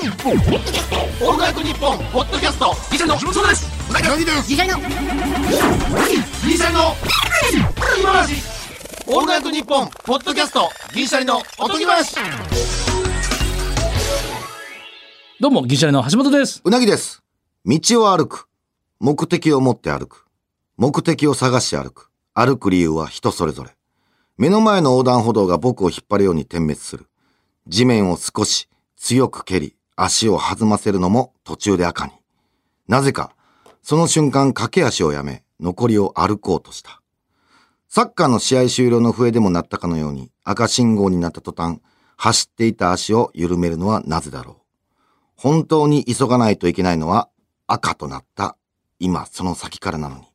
[0.00, 4.84] ニッポンオールナイトニッポンポッドキャストギシャリの木本ですうなぎですギシャリのギ
[6.56, 6.94] シャリの
[8.00, 8.34] 今話
[9.08, 12.14] オールナイトニッポンポッドキャストギシャリのおとぎ話
[15.40, 16.60] どうも、ギシャリの橋本です。
[16.64, 17.22] うなぎです。
[17.64, 18.48] 道を歩く。
[18.98, 20.26] 目的を持って歩く。
[20.76, 22.10] 目的を探して歩く。
[22.34, 23.70] 歩く理由は人それぞれ。
[24.36, 27.06] 目の前の横断歩道が僕を引っ張るように点滅する。
[27.68, 32.12] 地面を少し強く蹴り、足を弾ませるのも途中で赤に。
[32.86, 33.32] なぜか、
[33.82, 37.02] その瞬間駆け足をやめ、残りを歩こうとした。
[37.88, 41.80] サッカーの試合終了の笛でも鳴ったかのように赤信号になった途端、
[42.16, 44.56] 走っていた足を緩めるのはなぜだろう。
[45.36, 47.28] 本当に急がないといけないのは
[47.66, 48.56] 赤となった
[48.98, 50.28] 今その先からなのに。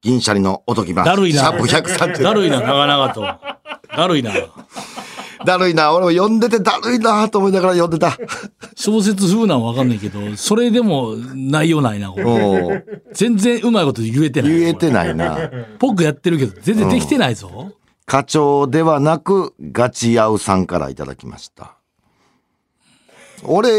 [0.00, 1.04] 銀シャリのおとぎ話。
[1.04, 2.22] だるいなシャープ130。
[2.22, 3.20] だるいな、長々と。
[3.20, 4.32] だるいな。
[5.44, 5.92] だるいな。
[5.92, 8.16] 俺も読んでてだるいなと思いながら読んでた。
[8.74, 12.84] 小説風なんわかんないけど、それでも内容ないな、これ。
[13.12, 14.58] 全然うまいこと言えてない。
[14.58, 15.50] 言えてないな。
[15.78, 17.72] ぽくやってるけど、全然できてないぞ。
[18.06, 21.76] 課長ではなく、ガチヤウさんからいただきました。
[23.44, 23.70] 俺、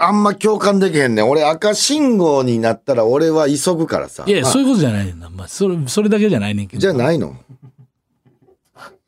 [0.00, 1.28] あんま共感できへんねん。
[1.28, 4.24] 俺赤信号になったら俺は急ぐからさ。
[4.26, 5.30] いや、まあそういうことじゃないねんな。
[5.30, 6.80] まあ、それ、それだけじゃないねんけど。
[6.80, 7.36] じゃあないの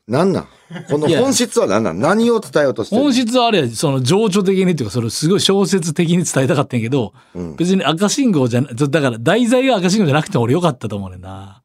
[0.07, 0.47] なんなん？
[0.91, 1.99] この本質は何なん？
[1.99, 3.05] 何を伝えようとしてるの？
[3.05, 7.15] 本質はあれや、その情緒的にっていうか、それすごい小説的に伝えたかったんやけど、
[7.57, 11.63] 別に赤信号じゃな、だから題材が赤信号じゃなくても俺よかったと思うねんな。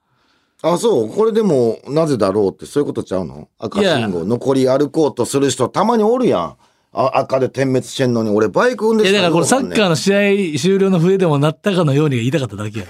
[0.61, 1.09] あ、そう。
[1.09, 3.49] これでも、なぜだろうって、そういうことちゃうの？
[3.59, 6.57] 赤信号、残り歩こうとする人、たまにおるやん。
[6.91, 12.85] あ赤で点滅してんのに、俺バイク運転いや、だからこれサッカーーの試合終了の笛でもなったかのように言いたかっただけや。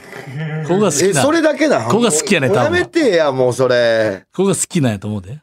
[0.63, 1.21] ここが好きえ、な。
[1.21, 4.25] それだけだここが好きやね多分やめてや、もうそれ。
[4.33, 5.41] ここが好きなんやと思うで。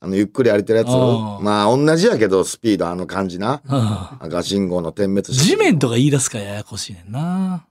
[0.00, 3.62] あの、ゆっくり歩いてるやつまあ、同じやけど、スピード、あの感じな。
[3.64, 7.64] うん赤信号の点滅して地面とか言い出すからややこしいねんな。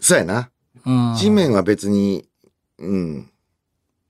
[0.00, 0.50] そうやな。
[0.84, 1.14] うん。
[1.16, 2.26] 地面は別に、
[2.78, 3.30] うん、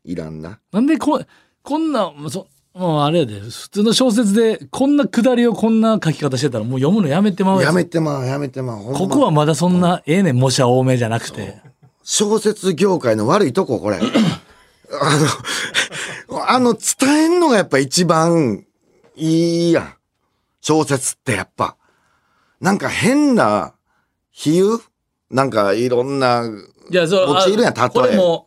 [0.04, 0.60] いらんな。
[0.72, 1.20] なんでこ、
[1.62, 8.92] こんな、そもうあれやで、普通の小説でこんな下りをこんな書き方してたらもう読むのやめてまうやめてまう、やめてまう。
[8.92, 11.58] ここはまだそんなええねん、模写多めじゃなくて。
[12.02, 13.98] 小説業界の悪いとこ、これ。
[15.00, 15.18] あ
[16.28, 18.66] の、あの、伝えんのがやっぱ一番
[19.16, 19.94] いいやん。
[20.60, 21.76] 小説ってやっぱ。
[22.60, 23.72] なんか変な
[24.30, 24.82] 比喩？
[25.30, 26.44] なんかいろんな、
[26.90, 28.45] いや、そう、用いるやん例えあこれも、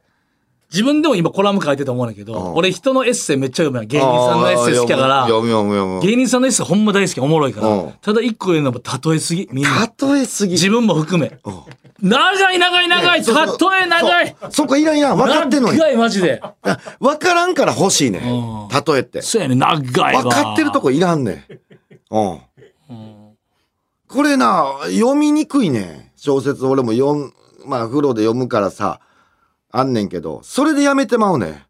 [0.72, 3.88] 自分でも今コラム書いてると思うんだけど、うん俺人のエッセイめっちゃ読むやん。
[3.88, 6.02] 芸人さんのエッセイ好きやから、読む読む読む。
[6.02, 7.68] 芸人さんのエッセイほんま大好き、おもろいから。
[7.68, 9.92] うんただ一個言うのも例えすぎ、みんな。
[10.00, 10.54] 例えすぎ？
[10.54, 11.40] 自分も含め。
[11.44, 11.54] うん
[12.02, 14.36] 長い長い長い、例え長い。
[14.52, 15.18] そこいらんやん。
[15.18, 15.78] 分かってんのに。
[15.78, 16.42] 長い、マジで。
[17.02, 18.22] 分からんから欲しいね。
[18.22, 19.22] 例えって。
[19.22, 20.24] そうやね、長いわ。
[20.24, 21.46] 分かってるとこいらんね
[22.10, 22.16] ん。
[22.16, 22.40] うん。
[24.08, 26.12] これな、読みにくいねん。
[26.16, 27.34] 小説俺も読ん、
[27.66, 29.02] まあ風呂で読むからさ、
[29.72, 31.66] あんねんけど、それでやめてまうね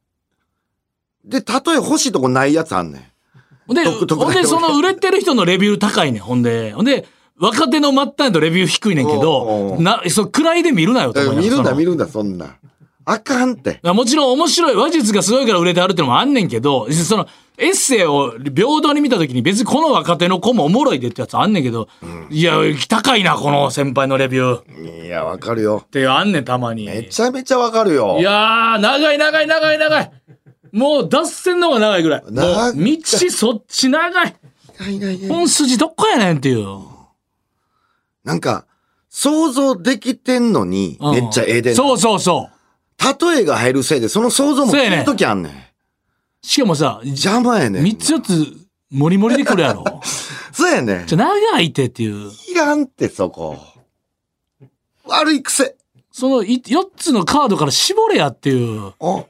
[1.25, 1.29] ん。
[1.29, 3.03] で、例え欲しいとこないやつあんねん。
[3.67, 6.71] ほんで、ほんで、その売れてる人のレビュー高いねん、ほんで。
[6.71, 7.05] ほんで、
[7.37, 12.57] 若手の末端やとレビュー低いねんけど、うな、そう、位で見るなよ見るんだ見るんだ、そんな。
[13.11, 13.79] あかんって。
[13.83, 17.27] もちろん面白い、話術がすごいから売れてあるってのもあんねんけど、その、
[17.57, 21.89] エッセイを平等に見たときに別にこの若手の子もおもろいでってやつあんねんけど、
[22.29, 22.53] いや、
[22.87, 25.83] 高いな、この先輩のレビューっいや、わかるよ。
[25.91, 26.85] てあんねん、たまに。
[26.85, 28.17] めちゃめちゃわかるよ。
[28.19, 30.11] いやー、長い長い長い長い。
[30.71, 32.23] もう脱線の方が長いぐらい。
[32.29, 34.35] 長い道そっち長い。
[34.79, 36.67] ないないない本筋どこやねんっていう。
[38.23, 38.65] なんか、
[39.09, 42.58] 想像できてんのに、うんめっちゃええでんのそうそうそう。
[42.99, 45.53] 例えが入るせいで、その想像もそうやね聞くときあんねん。
[46.41, 47.83] しかもさ、邪魔やねん。
[47.83, 48.45] 三つ四つ、
[48.91, 50.01] もりもりでくるやろ。
[50.51, 52.31] そうやねんじゃ、長いってっていう。
[52.49, 53.57] いらんって、そこ。
[55.05, 55.75] 悪い癖。
[56.11, 58.93] そのい四つのカードから絞れやっていう。
[58.99, 59.25] お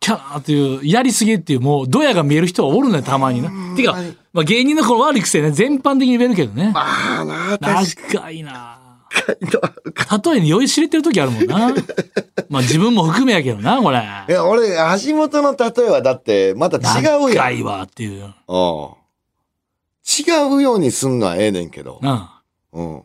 [0.00, 3.76] きゃなっていう、やりすぎっていう、もう、ドヤが見える人はおるのよ、たまにな。
[3.76, 3.98] てか、
[4.32, 6.72] まあ芸人のこの悪い癖ね、全般的に言えるけどね。
[6.74, 8.79] ああな、確長いなかに。
[10.24, 11.74] 例えに酔いしれてる時あるもんな。
[12.48, 13.98] まあ自分も含めやけどな、これ。
[14.28, 14.68] いや、俺、
[15.04, 17.34] 橋本の例えはだって、また違うやん。
[17.34, 18.24] 長いわっていう。
[18.24, 18.88] うん。
[20.06, 21.98] 違うようにすんのはええねんけど。
[22.02, 22.42] な
[22.72, 23.02] うん。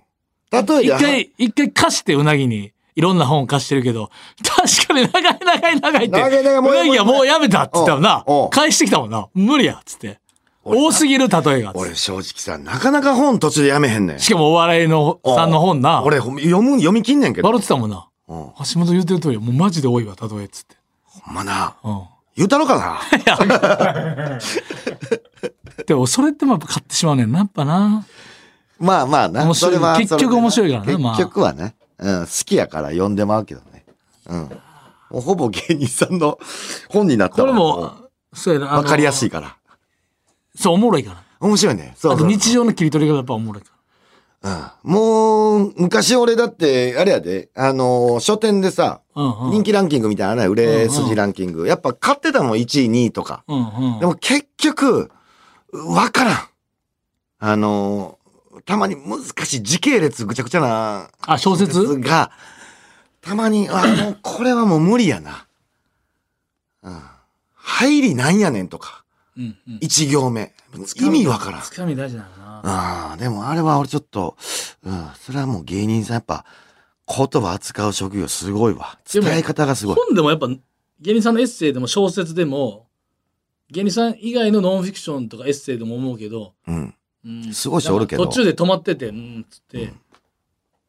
[0.51, 0.61] あ。
[0.61, 4.09] 例えで、一回、一回貸してうなぎに、いろんな本貸してるけど、
[4.43, 6.19] 確かに長い長い長いって。
[6.19, 8.25] 長い長いもううなぎはもうやめたって言ったもんな。
[8.51, 9.27] 返してきたもんな。
[9.33, 10.19] 無理や、っつって。
[10.65, 11.71] 多すぎる例えが。
[11.75, 14.19] 俺正直さ、なかなか本途中でやめへんねん。
[14.19, 16.01] しかもお笑いのさんの本な。
[16.03, 16.31] 俺、読
[16.61, 17.47] む、読み切んねんけど。
[17.47, 18.07] 笑ってたもんな。
[18.27, 18.51] うん。
[18.57, 20.75] 橋本言ってる通り、もうマジで多いわ、例えっつって。
[21.03, 21.75] ほんまな。
[21.83, 22.01] うん。
[22.35, 22.99] 言うたろかな。
[25.85, 28.05] でもそれってまあ買ってしまうねんな、やっぱな。
[28.79, 29.53] まあまあな。
[29.53, 31.75] それは結局面白いからねまあ結局はね。
[31.99, 32.25] うん。
[32.25, 33.85] 好きやから読んでまうけどね。
[34.27, 34.49] うん。
[35.21, 36.39] ほぼ芸人さんの
[36.89, 37.93] 本になったこわれも、
[38.33, 38.67] そうやな。
[38.67, 39.55] わかりやすいから。
[40.55, 41.23] そう、おもろいから。
[41.39, 41.93] 面白いね。
[41.97, 43.71] そうあそうと日常の切り取りがやっぱおもろいか
[44.83, 44.91] うん。
[44.91, 49.23] もう、昔俺だって、あれやで、あのー書店でさ、ら。
[49.23, 49.51] うんうん。
[49.51, 51.67] 人気ランキングみたいなのあるやん売れ筋ランキング。
[51.67, 53.43] やっぱ買ってたもん、1位、2位とか。
[53.47, 53.99] うんうん。
[53.99, 55.11] でも結局、
[55.73, 56.37] わからん。
[57.39, 58.25] あのー
[58.65, 61.99] たまに難しい時系列ぐちゃぐちゃなあ、小説？
[61.99, 62.31] が、
[63.21, 65.45] たまに、あ、もうこれはもう無理やな。
[66.81, 67.01] うん。
[67.53, 69.03] 入りなんやねんとか。
[69.37, 69.77] うんうん。
[69.81, 70.53] 一行目。
[70.95, 71.61] 意味わからん。
[71.61, 72.61] つかみ大事なのな。
[72.63, 74.35] ああ、でもあれは俺ちょっと、
[74.83, 76.45] うん、それはもう芸人さんやっぱ、
[77.07, 78.97] 言葉扱う職業すごいわ。
[79.11, 79.95] 伝え方がすごい。
[79.95, 80.47] 本でもやっぱ、
[80.99, 82.87] 芸人さんのエッセイでも小説でも、
[83.69, 86.95] 芸人さん以外のノンフィクションとかエッセイでも思うけど、うん。
[87.25, 89.93] うんすごい人おるけど途中で止まってて、うん、つって、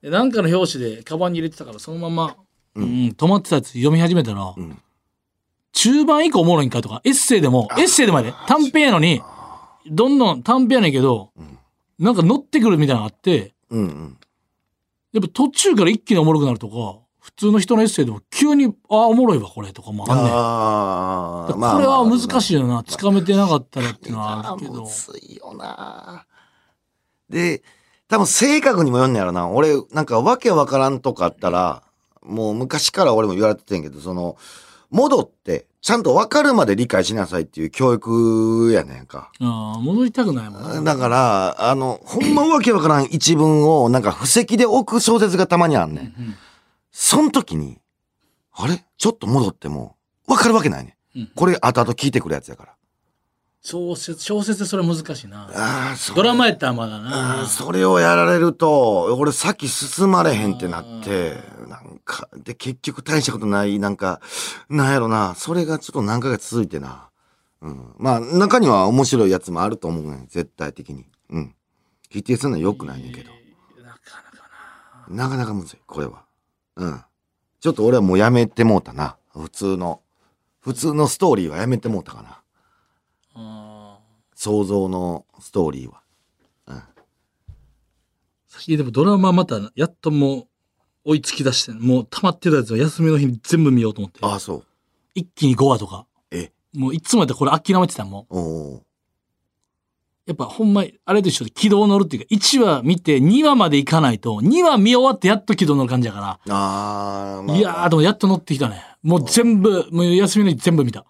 [0.03, 2.37] でなんかの表紙でカバンに入れてたから、そのまま、
[2.75, 2.85] うん、
[3.17, 4.83] 止まってたやつ読み始めたら、ん
[5.77, 9.21] 中盤以降おもろいんかとか、エッセイでも、エッセイでもやで、短編やのに、
[9.87, 11.33] どんどん短編やねんけど、
[11.99, 14.19] なんか乗ってくるみたいなのがあって、うんうん。
[15.13, 21.61] やっぱ途中から一気におもろくなるとか、普通の人のエッセイでも急に、ああ、おもろいわ、これとかもあんねん。
[21.61, 22.83] これは難いしいよな。
[22.83, 24.89] つかめてなかったらっていうのはあるけどむ。
[24.89, 26.25] ずいよな。
[27.29, 27.63] で、
[28.09, 29.47] 多分性格にもよんねやろな。
[29.49, 31.83] 俺、なんかわけわからんとかあったら、
[32.23, 34.37] もう昔から俺も言われててんけど、その、
[34.91, 39.31] 戻って、ちゃんとわかるまで理解しなさいっていう教育やねんか。
[39.41, 40.95] ああ、戻りたくないもんな。
[40.95, 46.37] だから、あの、ほんまわけわからん一文をなんか布石で置く小説がたまにあんねん。
[46.91, 47.79] その時に、
[48.53, 48.85] あれ？
[48.99, 49.97] ちょっと戻っても、
[50.27, 51.21] わかるわけないねん。
[51.21, 52.73] うんこれ後々聞いてくるやつやから。
[53.63, 55.51] 小説、小説でそれ難しいな。
[55.53, 57.47] ああ、そドラマやったらまだあなー。
[57.47, 61.37] それをやられると、俺先進まれへんってなって、
[61.69, 64.23] なんか、で、結局大したことない、なんか、
[64.71, 67.11] なんやろな、それがちょっと何ヶ月続いてな。
[67.61, 67.95] うん。
[67.99, 71.05] まあ、中には面白いやつもあると思うねん、絶対的に。
[71.29, 71.55] うん。
[72.09, 73.31] 否定するのは良くないねんけど。
[73.85, 76.25] なかなかなかなかむずい、これは。
[76.77, 77.05] うん。
[77.61, 79.17] ちょっと俺はもうやめてもうたな。
[79.35, 80.01] 普通の、
[80.61, 82.43] 普通のストーリーはやめてもうたかな。
[84.35, 86.01] 想像のストーリーは。
[88.67, 90.49] いやでもドラマまた、やっともう
[91.07, 94.19] 追いつき出して、もう溜まってたやつを休みの日に全部見ようと思って。
[94.23, 94.65] ああ、そう。
[95.15, 96.07] 一気に5話とか。
[96.33, 98.27] え、もういつもやったらこれ諦めてたもん。
[98.29, 98.83] おお
[100.27, 106.53] やっぱほんま、あれと一緒で軌道乗るっていうか、1話見て2話まで行かないと、2話見終わってやっと軌道乗る感じやから。
[106.53, 108.83] ああ、まあいやー、でもやっと乗ってきたね。
[109.05, 111.05] もう全部、もう休みの日全部見た。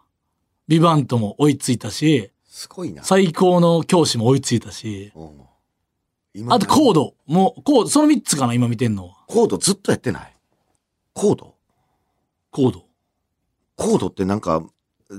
[0.69, 3.03] ビバントも追いついたし、すごいな。
[3.05, 5.56] 最高の教師も追いついたし、うん今
[6.49, 7.15] あとコード。
[7.27, 9.15] もう、コード、その3つかな、今見てんのは。
[9.27, 10.35] コードずっとやってない？
[11.13, 11.55] コード？
[12.51, 12.85] コード。
[13.77, 14.63] コードってなんか、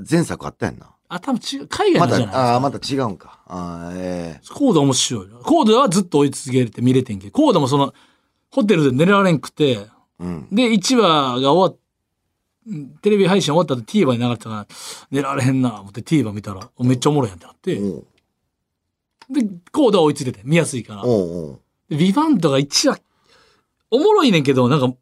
[0.09, 0.93] 前作あったやんな。
[1.09, 3.39] あ、多分違う、海外またのじゃない、ああ、また違うんか。
[3.47, 5.37] ああ、えコード面白いな。
[5.37, 7.93] コードはずっと追い続けて見れてんけど、コードもその、
[8.51, 9.87] ホテルで寝られんくて、え
[10.19, 10.47] うん。
[10.51, 11.79] で、1話が終わっ、
[13.01, 14.67] テレビ配信終わった後 TVer に流れてたから、
[15.09, 17.79] 寝られへんな、思って TVer 見たら、めっちゃおもろいやんってなって、
[19.29, 21.05] で、コードは追いついてて、見やすいから。
[21.05, 23.01] おうおうでビバントが1話、
[23.91, 24.93] おもろいねんけど、なんか、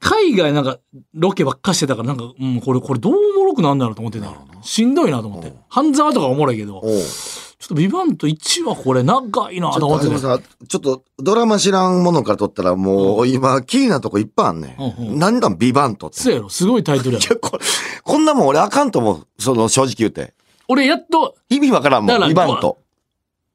[0.00, 0.78] 海外なんか
[1.14, 5.52] ロケばっかしてたから、なんか、うん、これ、これどうおもろくなんだろうと思ってたしんどいなと思って。
[5.68, 7.02] 半沢とかおもろいけど、ちょおう
[7.64, 10.20] っとビバント1話これ長いなちょっと思ってて。
[10.20, 15.18] とあのさ、ちょっとドラマ知らんものから撮ったらもう今、キーなとこいっぱいあんねうんうんん。
[15.18, 16.18] 何なんビバントって。
[16.18, 17.24] そうやろ、すごいタイトルやろ。
[17.24, 17.58] いやこ
[18.02, 19.26] こんなもん俺あかんと思う。
[19.38, 20.34] その正直言うて。
[20.68, 22.78] 俺やっと、意味わからんもん、だからビバント。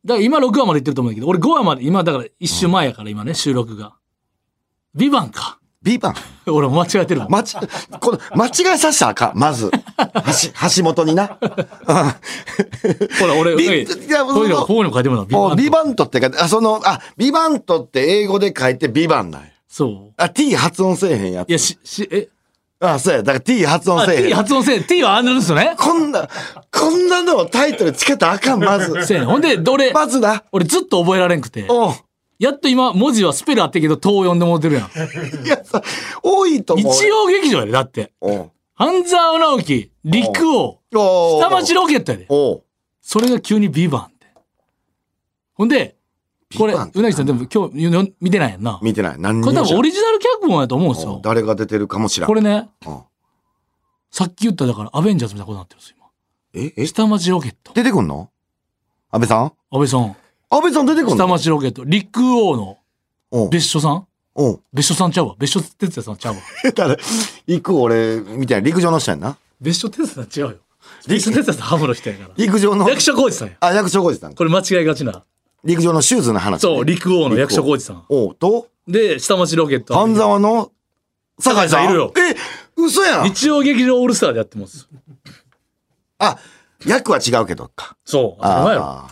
[0.07, 3.93] だから今6話まで行ってると思うんだけど、俺5話まで、今だから一週前やから今ね、収録が。
[4.95, 5.59] ビバンか。
[5.83, 6.15] ビバン。
[6.47, 7.27] 俺間違えてるわ。
[7.29, 7.57] まち、
[7.99, 9.69] この、間違えさせたらあかん、まず。
[9.69, 10.49] 橋、
[10.81, 11.27] 橋本にな。
[11.27, 11.43] ほ
[13.27, 15.55] ら、俺、ビえいやこういうの、こういうの書いてもらう。
[15.57, 19.49] ビバントってか、あ、その、あ、ビバントって英語で書いてビバンなんや。
[19.67, 20.13] そう。
[20.15, 21.49] あ、t 発音せえへんやつ。
[21.49, 22.29] いや、し、し、え、
[22.79, 23.23] あ、そうや。
[23.23, 24.35] だから t 発音あ、せえへ T ん。
[24.35, 24.81] 発音せえ。
[24.81, 25.75] T はあんなんですよね。
[25.77, 26.27] こんな、
[26.71, 29.05] こんなのをタイトルつけたらあかん、まず。
[29.05, 30.43] せやねんほんで、俺、まずな。
[30.51, 31.65] 俺ずっと覚えられんくて。
[31.69, 31.93] おう
[32.39, 34.83] やっと今、文字はスペルあってんけど、塔読んでもうてるやん。
[35.45, 35.81] いや、さ
[36.21, 36.93] 多いと思う。
[36.93, 38.13] 一応劇場やで、だって。
[38.21, 42.27] おう半沢直樹、陸王、下町ロケットやで。
[42.29, 42.63] おう
[43.01, 44.27] それが急にビバンって。
[45.55, 45.96] ほんで、
[46.55, 48.79] これ、うなぎさんでも今日よ見てないやんな。
[48.81, 49.15] 見てない。
[49.19, 51.19] 何これ多分オリリジナル脚本やと思うんですよ。
[51.23, 52.27] 誰が出てるかもしらん。
[52.27, 52.99] これね、うん
[54.09, 55.95] さっき言っただからアベンジャーズみたいなことになってるんですよ、
[56.53, 56.83] え、今。
[56.83, 57.73] え下町ロケット。
[57.73, 58.29] 出てくんの？
[59.11, 59.45] 安倍さん？
[59.45, 60.15] 安倍さん。
[60.49, 61.83] 安倍さん出てくん下の町ロケット。
[61.83, 62.55] 陸王
[63.31, 64.07] の別所さん？
[64.73, 65.35] 別所さんちゃうわ。
[65.37, 66.39] 別所哲也さんちゃうわ。
[66.73, 66.97] 誰？
[67.47, 69.37] 行く俺、みたいな陸上の人やんな。
[69.59, 70.57] 別所哲也さん違うよ。
[71.05, 72.29] 別所哲也さんハムの人やから。
[72.37, 72.89] 陸上の？
[72.89, 73.55] 役所広司さんや。
[73.59, 74.33] あ、役所浩二さん。
[74.33, 75.23] これ間違いがちな。
[75.67, 76.59] 陸上のシューズの話、ね。
[76.59, 78.05] そう、陸王の役所広司さん。
[78.07, 79.95] おうと、で、下町ロケット。
[79.95, 80.71] 半沢の
[81.39, 81.85] 酒井さん。
[81.85, 82.35] いるよえ、
[82.81, 83.25] 嘘やん。
[83.25, 84.87] 日曜劇場オールスターでやってます。
[86.19, 86.37] あ、
[86.85, 87.97] 役は違うけどか。
[88.05, 88.41] そう。
[88.41, 88.85] 当たり前やろ。
[88.85, 89.09] あ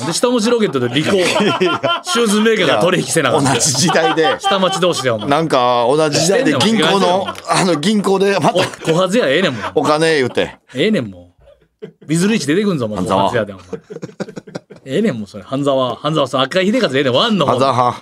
[0.06, 1.12] で、下町ロケットで陸王。
[2.02, 3.54] シューズメーカーが取引せなかった。
[3.54, 4.40] 同じ時代で。
[4.40, 5.28] 下町同士でお前。
[5.28, 9.62] なんか、同じ時代で銀行の、あの、銀行で、また、小はずやええねんもん。
[9.76, 10.58] お金言うて。
[10.74, 11.36] ええねんも
[11.80, 12.06] う。
[12.06, 13.04] ビズリーチ出てくんぞ、もう。
[13.06, 13.64] 小はずやで、お前。
[14.86, 15.44] ええねんもう、それ。
[15.44, 17.56] 半沢、半沢さん、赤井秀和ええねん、ワンの方の。
[17.56, 17.92] あざは。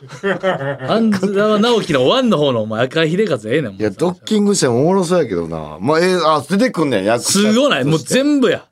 [0.87, 3.81] 半沢直樹のワンの方の、お前、赤井秀和ええねん、もう。
[3.81, 5.79] いや、ドッキングしてもおもろそうやけどな。
[5.81, 7.85] まあ、えー、あ、出てくんねん、役者すごない。
[7.85, 8.67] もう全部や。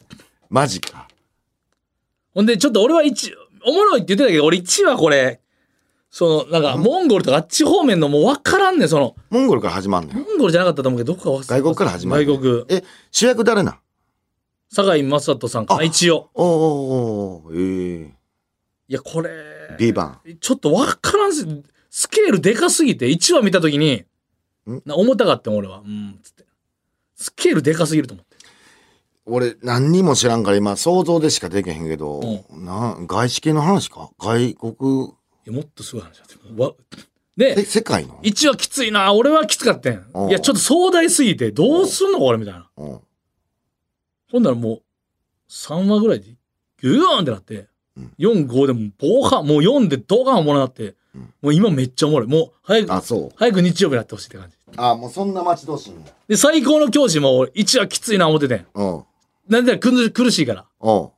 [0.49, 1.09] マジか。
[2.35, 3.35] ほんで、ちょっと俺は一、
[3.67, 5.41] おもろいって言ってたけど、俺1はこれ、
[6.11, 10.17] その、なんか、モンゴルとかあっち方面のもう分からんねん、その、モンゴルから始まんねん。
[10.17, 12.27] モンゴルじゃなかったと思うけど、どこか忘れ外国から始まる。
[12.27, 12.65] 外国。
[12.69, 13.79] え、主役誰なん？
[14.73, 16.31] 堺雅人さんかな、あ一応。
[16.35, 18.15] おーおーおーえ
[18.89, 20.21] いや、これ、えビバン。
[20.41, 21.47] ちょっと分からんす、
[21.91, 24.05] スケールでかすぎて、1話見たときに
[24.69, 25.81] ん、な重たかったん俺は。
[25.85, 26.45] うん、つって。
[27.17, 28.37] スケールでかすぎると思って。
[29.27, 34.11] 俺、何にも知らんから今、想像でしかできへんけど、な、外資系の話か？
[34.19, 35.09] 外国、い
[35.47, 36.63] や、もっとすごい話だった。
[36.63, 36.73] わ
[37.39, 42.69] え、で、世界の？1話きついな、俺はきつかったんうんいや、ちょっと壮大すぎて、どうすんのこれみたいな。
[42.77, 43.01] うん。
[44.31, 44.83] ほんならもう、
[45.49, 47.69] 3話ぐらいで、ギューンってなって、
[48.19, 50.95] 4、5でも、ボーカン、もう4でドカンおもろなって、
[51.43, 52.29] もう今めっちゃおもろい。
[52.29, 53.31] もう、早く、あ、そう。
[53.37, 54.57] 早く日曜日になってほしいって感じ。
[54.77, 56.11] あ、もうそんな待ち遠しいんだ。
[56.29, 58.67] で、最高の教師も1話きついな思っててん。
[58.75, 59.05] うん。
[59.49, 60.65] なんで苦苦しいから。
[60.81, 61.09] うん。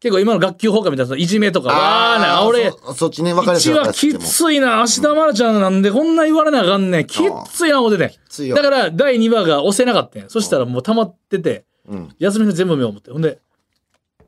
[0.00, 7.06] 結構今の学級崩壊みたいな、いじめとか、わーな、俺、そそっちね、分かれ1話きついな、芦田愛菜ちゃんなんでこんな言われなあかんねん。
[7.06, 8.10] きっついな思っててん。
[8.28, 12.14] ついよだから、第2話が押せなかったんやそしたらもう溜まってて、うん。
[12.18, 13.10] 休みの日全部見よう思って。
[13.10, 13.40] ほんで、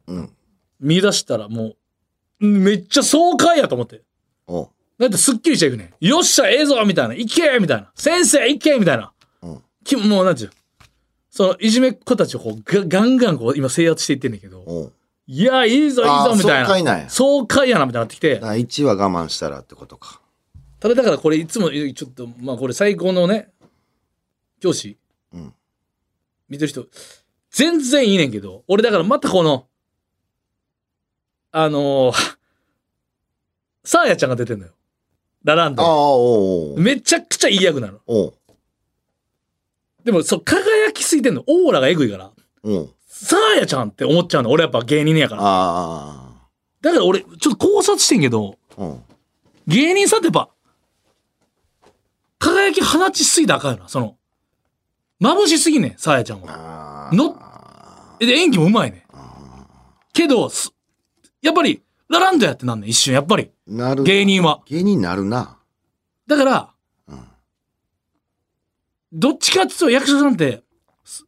[0.06, 0.30] うん。
[0.80, 1.76] 見出したらもう、
[2.40, 4.02] うんめっちゃ爽快やと思って。
[4.46, 6.06] おうだってすっきりしていくねん。
[6.06, 7.14] よっしゃ、ええぞみたいな。
[7.14, 7.90] いけみたいな。
[7.94, 9.12] 先生、いけみたいな。
[9.42, 10.54] うんきもう、なんていうの
[11.30, 14.92] その、いじめっ子たちをこう、ガガンガンこう、今制圧していってんねんけど、おう
[15.26, 16.66] いや、いいぞ、いいあーぞ、みたいな。
[16.66, 18.40] 爽快なんや爽快やな、みたいになってきて。
[18.40, 20.20] 第1話我慢したらってことか。
[20.80, 23.50] ただだからこれいつも、ちょっと、まあこれ最高のね、
[24.60, 24.98] 教師、
[25.32, 25.54] うん
[26.48, 26.86] 見てる人、
[27.50, 29.66] 全然いいねんけど、俺だからまたこの、
[31.52, 32.36] あのー、
[33.84, 34.72] サーヤちゃんが出てんのよ。
[35.42, 36.74] ラランド。
[36.76, 38.00] めちゃくちゃいい役なの。
[40.04, 41.44] でも、そう、輝きすぎてんの。
[41.46, 42.30] オーラがエグいから。
[43.08, 44.50] サーヤちゃんって思っちゃうの。
[44.50, 45.42] 俺やっぱ芸人やから。
[45.44, 46.48] あ
[46.82, 48.58] だから俺、ちょっと考察してんけど。
[49.66, 50.50] 芸人さんってやっぱ、
[52.38, 53.88] 輝き放ちすぎたらあかんよな。
[53.88, 54.16] その、
[55.20, 56.99] 眩しすぎんねん、サーヤちゃんは。
[57.10, 57.36] あの、
[58.18, 59.02] で、演技もうまいねん。
[60.12, 60.72] けど、す
[61.42, 63.50] やっぱり、ラランドやってなんねん、一瞬、やっぱり。
[63.66, 64.02] なる。
[64.04, 64.60] 芸人は。
[64.66, 65.58] 芸人なるな。
[66.26, 66.70] だから、
[69.12, 70.62] どっちかっていうと役者さんって、
[71.04, 71.24] す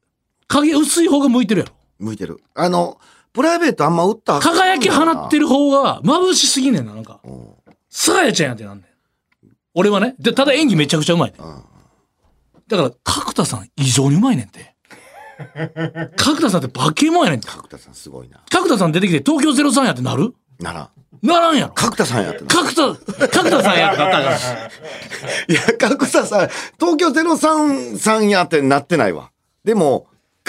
[0.46, 1.72] 影薄い方が向いてるやろ。
[1.98, 2.40] 向いてる。
[2.54, 3.00] あの、
[3.32, 7.20] プライベートあんま打った輝き放ってる方が眩しすぎんねんな、なんか。
[7.24, 7.48] うん
[7.94, 8.86] サーヤちゃんやってなんねん。
[9.74, 10.14] 俺はね。
[10.18, 11.40] で、ただ演技めちゃくちゃうまいねん。
[12.66, 14.72] だから、角田さん異常にうまいねんて。
[16.16, 17.46] 角田さんって化け物やねんて。
[17.49, 18.38] 角田さんすごいな。
[18.50, 20.34] 角田さん出てきて東京03やってなる？
[20.61, 20.90] なら。
[21.22, 21.72] ならんやろ。
[21.72, 22.46] 角田さんやってな。
[22.46, 24.37] 角田、角田さんやってなったから。
[25.49, 26.49] いや、角田さん、
[26.80, 29.30] 東京03さんやってなってないわ。
[29.64, 30.06] でも、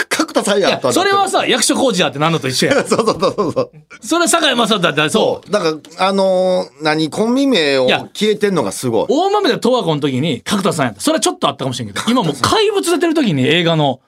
[0.10, 2.82] 角田さんいややと、それはさ、役所工事やってなんのと一緒や。
[2.88, 3.72] そうそうそうそうそう。
[4.02, 5.52] それは坂井正人だって、そう。
[5.52, 9.06] だから、あのー何、コンビ名を消えてんのがすごい。
[9.10, 11.02] 大豆で十和子の時に角田さんやった。
[11.02, 14.00] それはちょっとあったかもしれんけど、今もう怪物出てる時に映画の、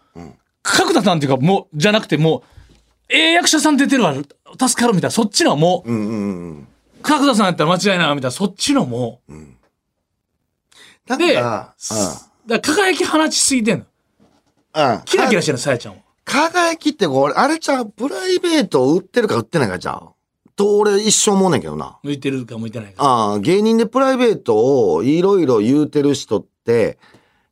[0.65, 2.41] 角田さんっていうかもう、じゃなくてもう、
[3.09, 6.67] ええ役者さん出てるわ、助かるみたいな、そっちのもう、うんうんうん。
[7.03, 9.33] 角田さんやったら間違いないわみたいな、そっちのもう、
[11.07, 11.75] だで、から、
[12.47, 13.85] だから輝き放ちすぎてんの。
[14.73, 14.91] うん。
[14.91, 15.01] うん。
[15.05, 15.99] キラキラしてるの、さやちゃんは。
[16.25, 20.09] 輝きってこれ、あれちゃう、プライベートを売ってるか売ってないかちゃう。
[20.55, 21.99] と俺一生思うねんけどな。
[22.01, 23.03] 向いてるか向いてないか。
[23.03, 26.97] ああ、芸人でプライベートをいろいろ言うてる人って、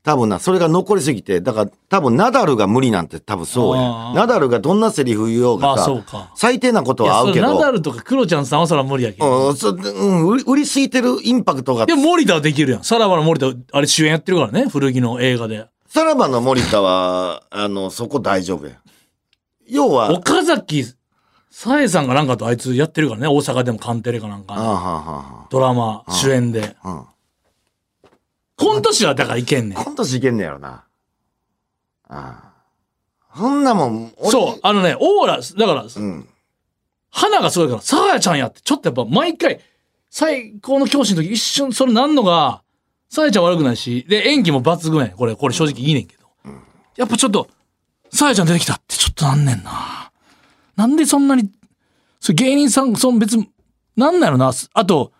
[0.04, 3.90] 多分な、それが残りすぎて、だから多分ナダルが無理なんて多分そうあや。
[4.12, 6.32] ーナダルがどんなセリフ言おうまあがさ、か。
[6.36, 9.50] 最低なこといや、は合けど、ナダルとかクロちゃんさんはそら無理やけど。
[9.50, 12.84] うん、そうん、売り売りすぎてるインパクトがで、も森田はできるやん。
[12.84, 15.68] さらばの森田、あれ主演やってるからね、古着の映画で。
[15.88, 18.74] さらばの森田は、あの、そこ大丈夫や。
[19.70, 20.84] 要は、岡崎
[21.50, 24.56] さえさんがなんかとあいつやってるからね、大阪でもカンテレかなんか。
[24.56, 26.76] ああはあはドラマ主演で。
[26.82, 27.06] あはあ、うん。
[28.56, 29.78] コント師はだからいけんねん。
[29.78, 30.86] 今年いけんねやろな。
[32.08, 32.54] ああ。
[33.36, 36.30] そんなもん、俺そう、あのね、オーラ、だから、うん。
[37.10, 39.60] 花がすごいから、さやちゃんやって、ちょっとやっぱ毎回、
[40.10, 42.62] 最高の教師の時一瞬それなんのが、
[43.10, 46.24] さやちゃん悪くないし、で、演技も抜群やねんこれ、これ正直いいねんけど。
[46.96, 47.48] やっぱちょっと、
[48.12, 50.12] さやちゃん出てきたってちょっとなんねんな。
[50.76, 51.50] なんでそんなに、
[52.20, 53.50] それ芸人さん、その別に、
[53.96, 54.52] なんなんやろな。
[54.74, 55.12] あと、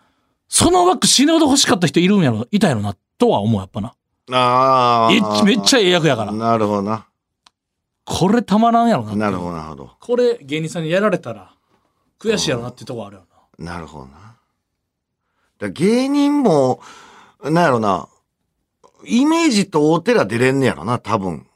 [0.48, 3.94] その枠死ぬほど欲しかった人いるんやろ、いたやろな、とは思う、やっぱな。
[4.32, 5.42] あえあ。
[5.44, 6.32] めっちゃええ役やから。
[6.32, 7.06] なるほどな。
[8.04, 9.16] これたまらんやろな。
[9.16, 9.90] なるほど、なるほど。
[10.00, 11.54] これ芸人さんにやられたら、
[12.18, 13.22] 悔しいやろなっていうとこあるよ
[13.58, 13.72] な。
[13.72, 14.36] なるほどな。
[15.58, 16.80] だ芸人も、
[17.42, 18.08] なんやろな、
[19.06, 21.46] イメージと大寺出れんねやろな、多分。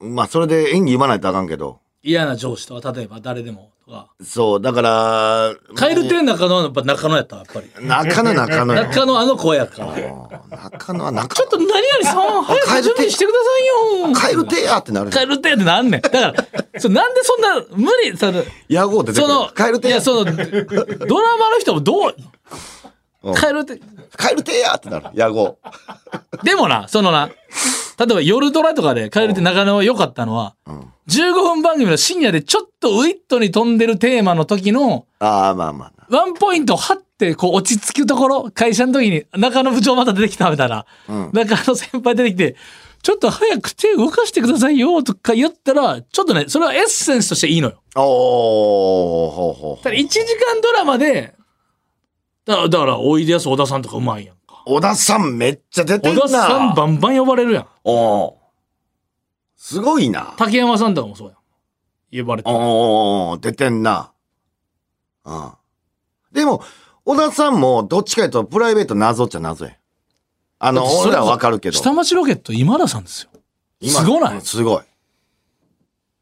[0.00, 1.80] まあ、それで演技言わないとあかんけど。
[2.02, 4.08] 嫌な上司とか、例えば誰でもとか。
[4.22, 7.86] そう、だから、カエル亭中野はやっぱ中野やったわやっぱり。
[7.86, 8.82] 中野中野や。
[8.84, 9.94] 中野あの声やから。
[9.94, 10.02] ち
[10.50, 14.12] 中野は中ょっと何々さん、早く準備してくださいよ。
[14.12, 15.10] カエル亭やってなる。
[15.10, 16.00] カエル亭ってなんねん。
[16.00, 16.34] だから、
[16.78, 19.32] そなんでそんな、無理、その、野号出てくる。
[19.32, 20.02] その、カエル亭やいや、。
[20.02, 22.14] その、ドラマの人もどう
[23.30, 23.80] うん、カエル亭、
[24.16, 25.08] カエル亭やってなる。
[25.14, 25.58] 野号。
[26.42, 27.30] でもな、そのな、
[27.98, 36.18] 例えば夜ドラとかでカエル亭中野良かったのは、ん15分番組の深夜でちょっとウィットに飛んでるテーマの時の、ああ、まあまあな。
[36.18, 42.56] ワンポイントを張って、こう落ち着くところ、会社の時に、中野部長また出てきたみたいな、うん中野先輩出てきて、
[43.02, 47.80] ちょっと早く手動かしてくださいよ、とか言ったら、ちょっとね、それはエッセンスとしていいのよ。
[47.94, 51.35] おー、ほうほうほただ1時間ドラマで、
[52.46, 54.62] だだから、おいでやす小田さんとかうまいやんか。
[54.66, 54.74] う。
[54.76, 56.20] 小田さんめっちゃ出てんな。
[56.22, 57.66] 小田さんバンバン呼ばれるやん。
[57.84, 58.34] おー
[59.56, 60.34] すごいな。
[60.36, 62.24] 竹山さんとかもそうやん。
[62.24, 62.48] 呼ばれて。
[62.48, 64.12] おー、出てんな。
[65.24, 65.50] うん。
[66.32, 66.62] でも、
[67.04, 69.72] 小田さんもどっちかというとプライベート謎っちゃ謎や。
[70.58, 71.76] あの、だってそれ俺らはわかるけど。
[71.76, 73.30] 下町ロケット今田さんですよ。
[73.80, 74.34] 今すごない？
[74.34, 74.82] うんすごい。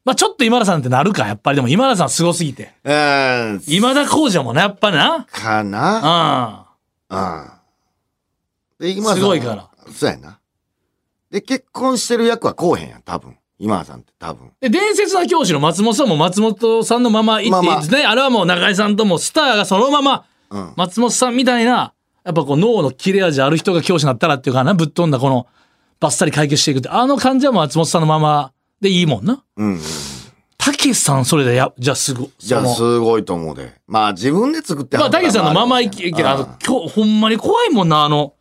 [0.05, 1.57] まあちょっと今田さんってなるか、やっぱり。
[1.57, 2.75] でも今田さんすごすぎて。
[2.85, 3.63] うーん。
[3.67, 5.27] 今田耕司もね、やっぱりな。
[5.31, 6.67] かな
[7.09, 7.19] うん。
[7.19, 7.49] うん。
[8.79, 9.71] で、今田さんすごいから。
[9.91, 10.39] そうやな。
[11.31, 13.37] で、結婚してる役はこうへんやん、多分。
[13.59, 14.51] 今田さんって多分。
[14.61, 18.05] で、伝説の教師の松本さんも松本さんのまま行っていいですね。
[18.05, 20.73] あれはもう中井さんともスターがそのまま、うん。
[20.77, 25.47] 松本さんみたいな、やっぱこう脳の切れ味ある人が教師になったらっていうかな、ぶっ飛んだこの、
[26.01, 28.53] バッサリ解決していくって、あの感じはもう松本さんのまま
[28.85, 29.43] でいいもんな。
[29.57, 29.81] うん、うん。
[30.57, 33.75] たけしさんそれでや、じゃあすご、じゃあ、すごいと思うで。
[33.87, 38.35] まあ、自分で作ってまあ、たけしさんのままいきき、あの、今日、ほんまに怖いもんな、あの、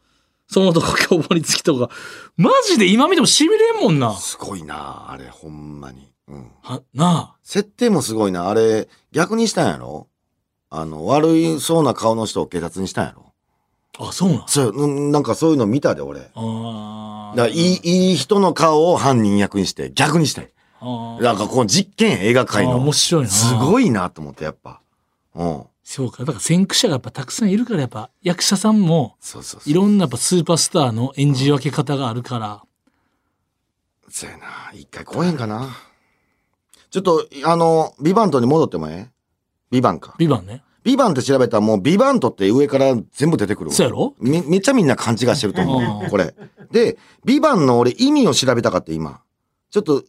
[0.47, 1.89] そのとこ凶暴につきとか。
[2.38, 4.15] マジで今見ても痺れんもんな。
[4.15, 6.12] すごいな、あれ、ほんまに。
[6.27, 6.51] うん。
[6.62, 8.47] は、な設定もすごいな。
[8.47, 10.08] あれ、逆にしたんやろ？
[10.69, 13.33] あの、悪いそうな顔の人を警察にしたんやろ？
[13.99, 14.10] あ。
[14.10, 14.43] あ、そうなん？
[14.47, 16.29] そう、うんなんかそういうの見たで、俺。
[16.36, 20.53] あらいい、いい人の顔を犯人役にして、逆にして。
[20.79, 21.17] あ。
[21.21, 22.77] なんかこの実験映画界あの。
[22.77, 23.29] 面白いな。
[23.29, 24.82] すごいなと思って、やっぱ。
[25.36, 25.63] うん。
[25.84, 26.19] そうか。
[26.19, 29.69] だから先駆者がやっぱたくさんいるから、やっぱ役者さんも、そうそうそう。
[29.69, 32.63] いろんなやっぱスーパースターの演じ分け方があるから。
[34.10, 34.45] そうやな。
[34.73, 35.69] 一回来へんかな。
[36.91, 39.12] ちょっと、あの、ビバントに戻ってもええ？
[39.71, 40.13] ビバンか。
[40.19, 40.63] ビバンね。
[40.84, 44.15] ビバンって調べたらもうビバントって上から全部出てくるわそうやろ？
[44.19, 46.10] め、めっちゃみんな勘違いしてると思うう。
[46.10, 46.36] これ。
[46.72, 49.22] で、ビバンの俺意味を調べたかって今。
[49.72, 50.04] ちょっと、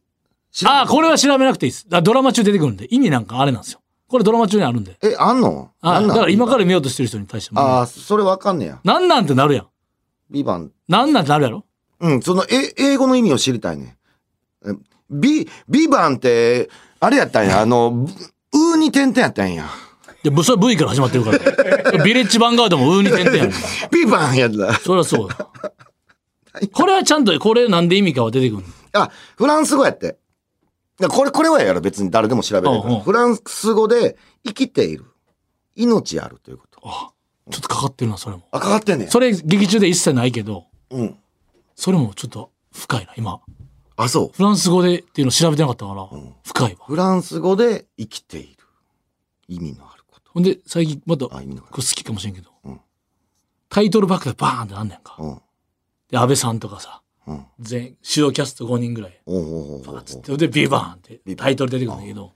[0.66, 1.86] ああ、これは調べなくていいです。
[1.90, 2.86] あドラマ中出てくるんで。
[2.92, 3.80] 意味なんかあれなんですよ。
[4.06, 4.96] これドラマ中にあるんで。
[5.02, 5.70] え、あんの？
[5.80, 7.60] あなんだから今から見ようとしてる人に対しても。
[7.60, 8.80] ああ、それわかんねや。
[8.84, 9.66] なんなんってなるやん。
[10.30, 10.70] ビバン。
[10.88, 11.64] なんなんってなるやろ？
[12.00, 13.96] うん、その、え、英語の意味を知りたいね。
[14.66, 14.72] え
[15.10, 16.68] ビ、ビバンって、
[17.00, 17.60] あれやったんや。
[17.60, 18.06] あの、
[18.52, 19.66] うーに点々やったんや。
[20.24, 21.38] いや、それ V から始まってるから。
[22.02, 23.52] ビレッジヴァンガードもウーに点々やねん。
[23.90, 24.74] ビバンやった。
[24.80, 25.50] そりゃそうだ。
[26.72, 30.16] これはちゃんと、これなんで意味かは出てくるあ、フランス語やって。
[31.08, 35.04] これ、これはやろ、別に誰でも調べれるフランス語で、生きている。
[35.76, 36.80] 命あるということ。
[37.50, 38.44] ちょっとかかってるな、それも。
[38.52, 39.08] あ、かかってんねん。
[39.10, 41.16] それ、劇中で一切ないけど、うん。
[41.74, 43.40] それもちょっと深いな、今。
[43.96, 44.30] あ、そう。
[44.34, 46.08] フランス語でっていうの調べてなかったから、
[46.44, 46.86] 深いわ。
[46.86, 48.64] フランス語で生きている。
[49.48, 49.93] 意味のある。
[50.34, 52.80] ほんで、最近、また、これ好きかもしれんけど、うん
[53.70, 55.16] タイトルバックでバーンってなんねんか。
[55.18, 55.42] うん。
[56.08, 57.44] で、安倍さんとかさ、うん。
[57.58, 59.20] 全、主要キャスト5人ぐらい。
[59.26, 62.34] おうおうおうおうつって、で、ビバーンってタイトル出てくるんだけど、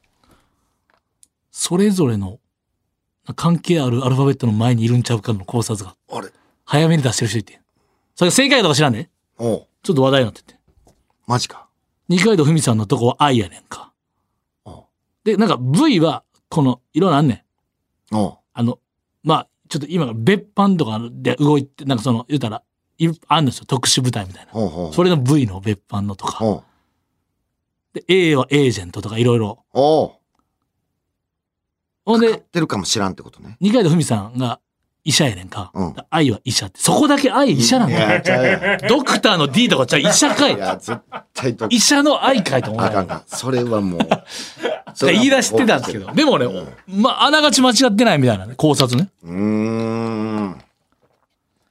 [1.52, 2.40] それぞれの
[3.37, 6.32] 関係あるアルファベットの前にいるんちゃうかの考察が、あれ
[6.64, 7.61] 早めに出してる人いて。
[8.16, 10.58] それ正解とか知らんねおうちょっと話題になってて。
[11.28, 11.68] マジか。
[12.08, 13.92] 二階堂ふみさんのとこは愛やねんか。
[15.22, 17.42] で、なんか V は、この、いろんなあんねん。
[18.52, 18.78] あの、
[19.22, 22.62] まあ、ちょっと今、別班とかで動いて、なんかその、言うたら、
[22.98, 23.64] いあんのですよ。
[23.66, 24.50] 特殊部隊みたいな。
[24.54, 26.64] おうおうそれの V の別班のとか。
[27.92, 29.64] で、A はエージェントとかいろいろ。
[32.04, 33.56] ほんで、かかってるかもしらんってことね。
[33.60, 34.60] 二階堂ふみさんが
[35.08, 35.70] 医者やねんか。
[35.72, 36.78] うん愛は医者って。
[36.80, 38.10] そこだけ愛医者なんいだよ。
[38.10, 38.86] や、ちゃうやん。
[38.88, 40.54] ドクターの D とかじゃあ医者かい。
[40.54, 41.00] いや、絶
[41.32, 41.66] 対と。
[41.70, 42.84] 医者の愛かいと思う。
[42.84, 43.22] あかんあかん。
[43.26, 44.00] それはもう。
[45.00, 46.12] 言い出してたんですけど。
[46.12, 46.46] でもね、
[46.86, 49.08] まあ、あながち間違ってないみたいなね、考察ね。
[49.24, 50.58] うーん。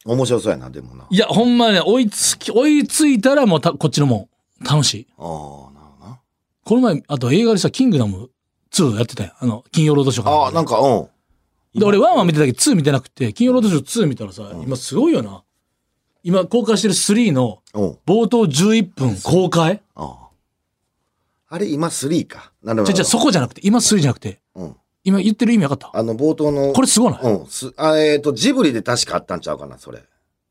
[0.05, 1.03] 面白そうやな、でもな。
[1.03, 4.29] あいや、ほんまね、追いつき、追いついたらもうたこっちのも
[4.61, 5.07] ん、楽しい。
[5.19, 5.71] あ、なるほ
[6.01, 6.19] どな。
[6.65, 8.29] この前、あと映画でさ、キングダム
[8.71, 9.33] 2やってたやん。
[9.41, 10.45] あの、金曜ロードショーから。
[10.47, 11.07] あ、なんか、うん。
[11.77, 15.43] で、俺1は見てたけど2見てなくて、金曜ロードショー2見たらさ、今すごいよな。
[16.23, 17.97] 今公開してる3のうん。
[18.05, 19.81] 冒頭11分公開？
[21.49, 22.51] あれ、今3か。
[22.61, 22.91] なるほど。
[22.91, 24.75] じゃじゃそこじゃなくて、今3じゃなくて、うん。
[25.05, 25.97] 今言ってる意味分かった？
[25.97, 26.73] あの、冒頭の。
[26.73, 27.21] これすごない？
[27.23, 27.47] うん。
[27.47, 30.03] すあえっ、と、ジブリで確かあったんちゃうかな、それ。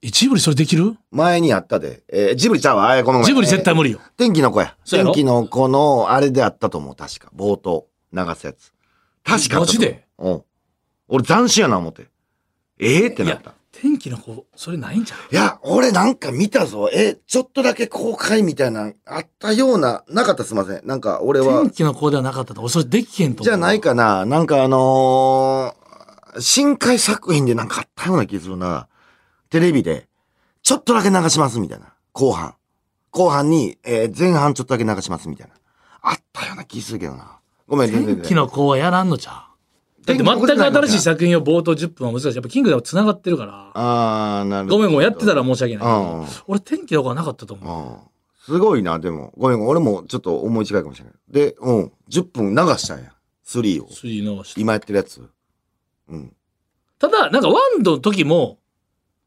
[0.03, 0.97] えジブリそれできる？
[1.11, 2.05] 前にあったで。
[2.09, 2.91] えージブリちゃうわ。
[2.91, 4.01] あ、ごめんごめんジブリ絶対無理よ。
[4.17, 4.75] 天気の子や。
[4.91, 5.12] やろ？
[5.12, 7.31] 天気の子の、あれであったと思う、確か。
[7.37, 7.89] 冒頭。
[8.15, 8.73] 流すやつ。
[9.25, 10.07] 確かマジで？
[10.19, 10.43] うん。
[11.09, 12.09] 俺斬新やな思って。
[12.79, 15.19] ええってなった。、天気の子、それないんじゃん。
[15.33, 16.90] いや、俺なんか見たぞ。
[16.92, 20.87] え、ちょっとだけ公開みたいな、あったような、なかったすいません。
[20.87, 22.61] なんか俺は天、気の子ではなかったと。
[22.61, 23.45] 俺それできへんと。
[23.45, 24.27] じゃないかな。
[24.27, 25.87] なんかあのー
[26.38, 28.88] 深海作品でなんかあったような気するな。
[29.49, 30.07] テレビで、
[30.62, 31.95] ちょっとだけ流しますみたいな。
[32.12, 32.57] 後半。
[33.11, 35.55] 後半に、えー前半ちょっとだけ流しますみたいな。
[36.03, 37.38] あったような気するけどな。
[37.66, 39.46] ごめん、全然天気の子はやらんのちゃう？
[40.07, 42.35] だって全く新しい作品を冒頭10分は難しい。
[42.35, 43.71] やっぱキングダム繋がってるから。
[43.75, 44.77] あー、なるほど。
[44.77, 46.33] ごめん、もうやってたら申し訳ない。
[46.47, 47.88] 俺天気の子はなかったと思う。
[47.90, 47.99] うん。
[48.45, 49.33] すごいな、でも。
[49.37, 51.14] ごめん、俺もちょっと思い違いかもしれない。
[51.29, 51.92] で、うん。
[52.09, 53.12] 10分流したんや。
[53.45, 53.88] 3を。
[53.88, 54.61] 3流して。
[54.61, 55.29] 今やってるやつ。
[56.09, 56.33] うん。
[57.01, 58.59] ただ、なんか1の時も、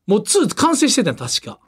[0.07, 1.59] もう2完成してたよ、確か。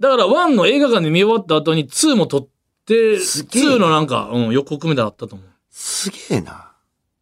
[0.00, 2.48] だから1の映画館で見終わった後に2も撮っ
[2.84, 5.48] て、すげえ2のなんか、うん、予告みたいなのあったと思う。
[5.70, 6.73] すげえな。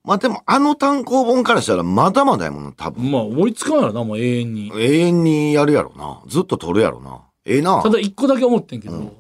[0.05, 3.11] まあでも、あの単行本からしたらまだまだやもんな、多分。
[3.11, 4.73] まあ、追いつかないやろな、もう永遠に。
[4.75, 6.23] 永遠にやるやろな。
[6.27, 7.23] ずっと撮るやろな。
[7.45, 7.81] ええな。
[7.83, 9.15] ただ一個だけ思ってんけど、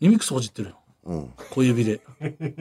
[0.00, 0.76] 耳くそほじってるよ。
[1.04, 1.30] うん。
[1.50, 2.00] 小指で。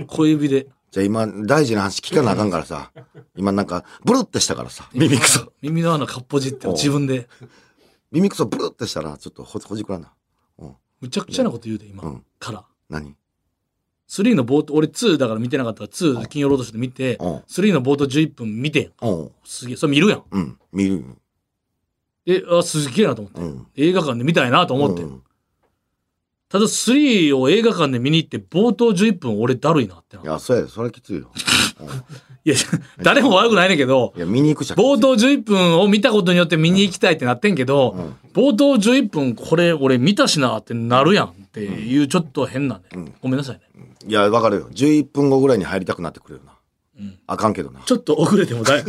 [0.07, 0.67] 小指で。
[0.91, 2.91] じゃあ今、大事な話聞かなあかんからさ。
[3.35, 4.89] 今なんか、ブルってしたからさ。
[4.93, 5.51] 耳くそ。
[5.61, 7.27] 耳の穴かっぽじって自分で。
[8.11, 10.11] 耳くそブルってしたら、ちょっとほほじくらんな。
[10.57, 10.75] うん。
[11.01, 12.03] むちゃくちゃなこと言うで、今。
[12.03, 12.65] うんから。
[12.89, 13.15] 何？
[14.09, 18.91] 3の冒頭、俺2だから見てなかったから、2金曜ロードショーで見て、うん3の冒頭11分見てん。
[19.01, 19.31] うん。
[19.45, 20.23] すげえ、それ見るやん。
[20.31, 20.57] うん。
[20.73, 21.05] 見る。
[22.25, 23.41] で、あ、すげえなと思って。
[23.41, 23.67] うん。
[23.75, 25.03] 映画館で見たいなと思って。
[25.03, 25.21] うん
[26.51, 30.23] ただ3を映画館で見に行って、冒頭11分俺だるいなってな。
[30.23, 30.69] いや、そうやで。
[30.69, 31.31] それきついよ。
[32.45, 32.55] いや、
[33.01, 34.75] 誰も悪くないねんけど、いや、見に行くしゃ。
[34.75, 43.61] 冒頭11分を見たことによって見に行きたいってなってんけど、うん冒頭11分これ俺見たしなってなるやんっていうちょっと変なんで、んごめんなさいね。
[44.07, 44.69] いや、わかるよ。
[44.71, 46.53] 11分後ぐらいに入りたくなってくるよな。
[46.99, 47.81] うんあかんけどな。
[47.85, 48.83] ちょっと遅れてもだい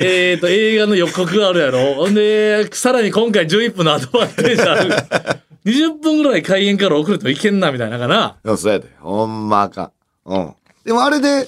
[0.00, 1.94] えっと、映画の予告があるやろ。
[1.94, 4.94] ほんで、さらに今回11分のアドバンテージある。
[5.64, 8.38] 20分ぐらい開演から遅れてもいけんな、みたいなかな。
[8.44, 8.88] いや、そうやで。
[8.98, 9.90] ほんまあかん。
[10.26, 10.54] うん。
[10.84, 11.46] でもあれで、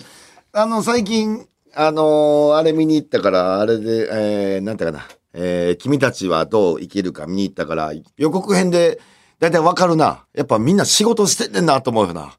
[0.52, 5.08] あの、最近、あのーあれ見に行ったから、あれで、えー、なんていうかな。
[5.34, 9.00] えー、君たちはどう生きるか見に行ったから、予告編で、
[9.38, 10.26] だいたいわかるな。
[10.34, 12.36] やっぱみんな仕事してんねんなと思うよな。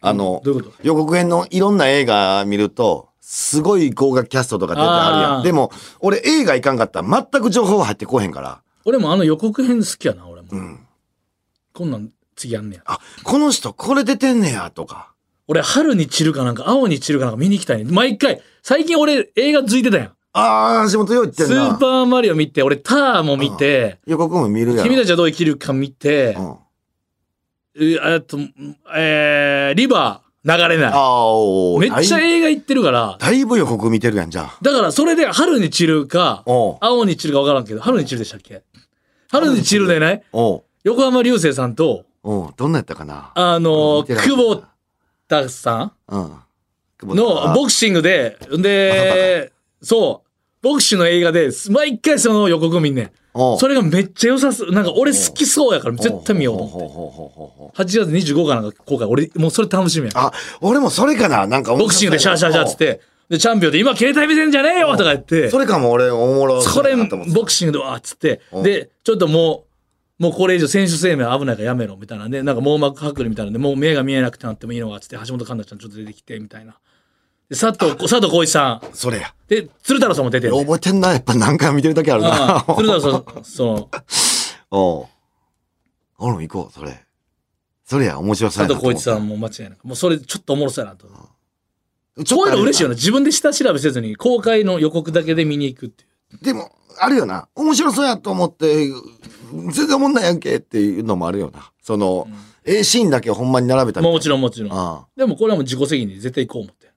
[0.00, 5.42] あの、どういう予告編のいろんな映画見ると、すごい豪華キャストとか出てあるやん。
[5.44, 8.60] でも、俺映画行かんかったら全く情報入ってこへんから。
[8.84, 10.48] 俺もあの予告編好きやな、俺も。
[10.50, 10.86] うん。
[11.72, 12.82] こんなん、次やんねや。
[12.84, 15.11] あ、この人これ出てんねや、とか。
[15.52, 17.92] 俺、春に散るかなんか、青に散るかなんか見に行きたいね。
[17.92, 20.06] 毎回、最近俺映画づいてたやん。
[20.32, 21.72] ああ、橋本よう言ってんな。
[21.72, 24.82] スーパーマリオ見て、俺ターも見て、予告も見るやろ。
[24.84, 26.50] 君たちはどう生きるか見て、うん。
[27.96, 28.38] うあと、
[28.96, 30.92] えー、リバー流れない。
[30.92, 34.58] ああ、おーめっちゃだい映画行ってるから、だいぶ予告見てるやん、じゃあ。
[34.62, 38.62] だからそれで春に散るか、おう青に散るか分からんけど、春に散るでしたっけ？
[39.30, 43.32] 春に散るでね、おう横浜流星さんと、おうどんなやったかな？
[43.34, 44.62] あの見てない久保
[45.42, 46.22] 田さうん。
[46.22, 50.28] んのボクシングで、で、そう、
[50.62, 53.10] ボクシングの映画で、毎回その予告見んねん。
[53.58, 54.72] それがめっちゃ良さそう。
[54.72, 56.86] なんか俺好きそうやから絶対見ようと思って。
[56.86, 58.00] ほうほうほうほうほう8月
[58.32, 59.08] 25日なんか公開。
[59.08, 60.12] 俺、もうそれ楽しみや。
[60.14, 61.46] あ、俺もそれかな。
[61.46, 68.60] なんかボクシングでシャーシャーシャーっつって、で、チャンピオンで今携帯見てんじゃねえよとか言って、それかも俺おもろそれ、ボクシングでわーっつって、う。
[68.60, 69.71] んで、ちょっともう、
[70.22, 76.78] もうこれ以上選手生命危ないからやめろみたいなんで、なんか網膜剥離みたいなんで、もう目が見えなくてなってもいいのかっつって、橋本環奈ちゃんちょっと出てきてみたいな。
[77.48, 78.94] で、佐藤、佐藤浩市さん。
[78.94, 79.34] それや。
[79.48, 80.60] で、鶴太郎さんも出てる、ね。
[80.60, 81.12] 覚えてんな。
[81.12, 82.64] やっぱ何回も見てる時あるな。
[82.68, 83.90] うん鶴太郎さん、その、
[84.70, 85.06] おう
[86.18, 87.04] 俺も行こう、それ。
[87.84, 89.24] それや、面白そうやな佐藤浩市さん。
[89.24, 89.82] んも間違いなく。
[89.82, 91.08] もうそれちょっとおもろそうやなと。
[91.08, 91.14] こ
[92.16, 92.94] ういうの嬉しいよね。
[92.94, 96.06] 自分で下調べせずに、公開の予告だけで見に行くってい
[96.40, 96.44] う。
[96.44, 97.48] でも、あるよな。
[97.54, 98.88] 面白そうやと思って、
[99.52, 101.70] 全然おもんないやんけっていうのもあるよな。
[101.82, 102.28] その、
[102.64, 104.06] ええシーンだけほんまに並べたり。
[104.06, 104.72] もちろんもちろん。
[104.72, 106.90] あでもこれはもう自己責任で絶対行こう思って。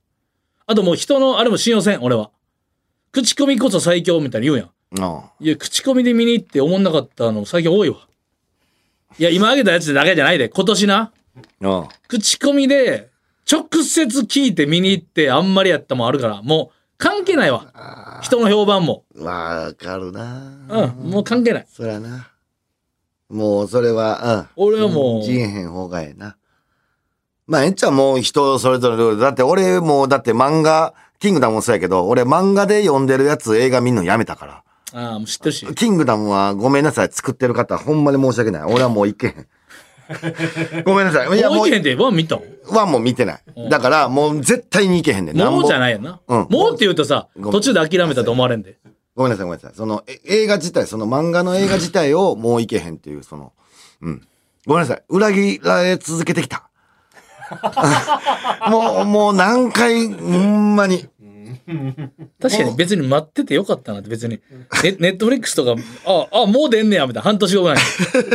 [0.67, 2.31] あともう人の、あれも信用せん、俺は。
[3.11, 5.03] 口コミこそ最強みたいに言うやん。
[5.03, 5.05] あ。
[5.05, 5.31] ああ。
[5.39, 7.97] いや、口コミで見に行って思んなかったの最近多いわ。
[9.17, 10.49] いや、今挙げたやつだけじゃないで。
[10.49, 11.11] 今年な。
[11.63, 11.89] ああ。
[12.07, 13.09] 口コミで
[13.51, 18.19] 直接聞いて見に行ってあんまりやったもんあるから、もう関係ないわ。
[18.21, 19.03] 人の評判も。
[19.15, 20.65] わかるな。
[20.69, 21.67] うん、もう関係ない。
[21.69, 22.29] そりゃな。
[23.29, 24.63] もう、それは、うん。
[24.67, 26.37] 俺はもうじえへん方がええな。
[27.47, 29.17] まあ、えっちゃんもう人それぞれルール。
[29.19, 34.63] だって俺も、だって漫画、キングダムもそうやけど、俺漫画で読んでるやつ映画見んのやめたから。
[34.93, 35.65] ああ、もう知ってるし。
[35.75, 38.63] キングダムはごめんなさい、作ってる方、ほんまに申し訳ない。
[38.63, 39.47] 俺はもういけへん。
[40.85, 41.37] ごめんなさい。
[41.37, 42.41] いや、もういけへんで、ワン見たん？
[42.69, 43.69] はもう見てない。
[43.69, 45.37] だから、もう絶対にいけへんねん。
[45.37, 45.79] もうじゃい。
[45.79, 46.19] ないやんな。
[46.27, 48.77] うんもうって言うとさ、途中で諦めたと思われんで。
[49.15, 49.75] ごめんなさい、ごめんなさい。
[49.75, 53.53] その、え映画自体、その漫画の映画自体をもういけへんっていう、その、
[54.01, 54.27] うん。
[54.65, 55.03] ごめんなさい。
[55.07, 56.69] 裏切られ続けてきた。
[58.69, 61.07] もう、もう何回、ほんまに。
[62.41, 64.41] 確かに別に待っててよかったなって別に。
[64.83, 65.75] ネネットフリックスとか、
[66.05, 67.23] あ、あ、もう出んねや、みたいな。
[67.23, 67.81] 半年後ぐらいに。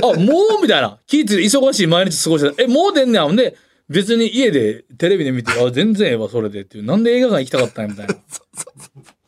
[0.02, 0.62] あ、もう？
[0.62, 0.98] みたいな。
[1.06, 2.62] 聞いて忙しい毎日過ごしてた。
[2.62, 3.24] え、もう出んねや。
[3.24, 3.56] ほんで、
[3.88, 6.84] 別に家でテレビで見て、あ、全然ええわ、それでっていう。
[6.84, 8.14] なんで映画館行きたかったんや、みたいな。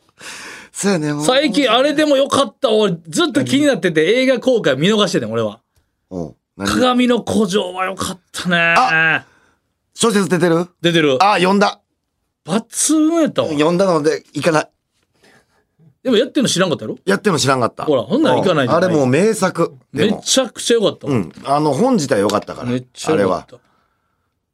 [0.83, 1.13] そうやね。
[1.23, 2.69] 最近あれでもよかった。
[2.69, 5.61] 俺、ずっと気になってて映画公開見逃しててん、俺は。
[6.09, 6.35] うん。
[6.57, 6.69] 何？
[6.69, 9.23] 鏡の古城はよかったね。
[9.93, 10.67] 小説出てる？
[10.81, 11.17] 出てる。
[11.23, 11.79] あ、読んだ。
[12.45, 13.49] 抜群やったわ。
[13.49, 14.69] 読んだので、行かない。
[16.03, 16.97] でもやってんの知らんかったやろ？
[17.05, 17.85] やってるの知らんかった。
[17.85, 19.77] ほらほんなら行かないじゃないうんあれもう名作。
[19.93, 20.17] でも。
[20.17, 21.13] めちゃくちゃよかったわ。
[21.13, 21.31] うん。
[21.45, 22.69] あの、本自体良かったから。
[22.69, 23.59] めっちゃあれはよかっ。
[23.59, 23.63] た。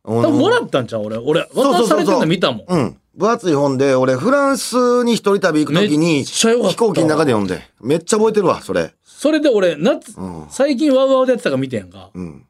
[0.04, 1.02] 多多分もらったんちゃう？
[1.02, 1.18] 俺。
[1.18, 2.66] 俺、渡されてんの見たもん。
[2.68, 2.99] うん。
[3.20, 7.62] 分厚い本で、俺、フランスに一人旅行くときめに、飛行機の中で読んで。
[7.82, 8.94] めっちゃ覚えてるわ、それ。
[9.04, 12.12] それで俺、夏、ん最近ワウワウでやってたから見てんか。
[12.14, 12.46] うん。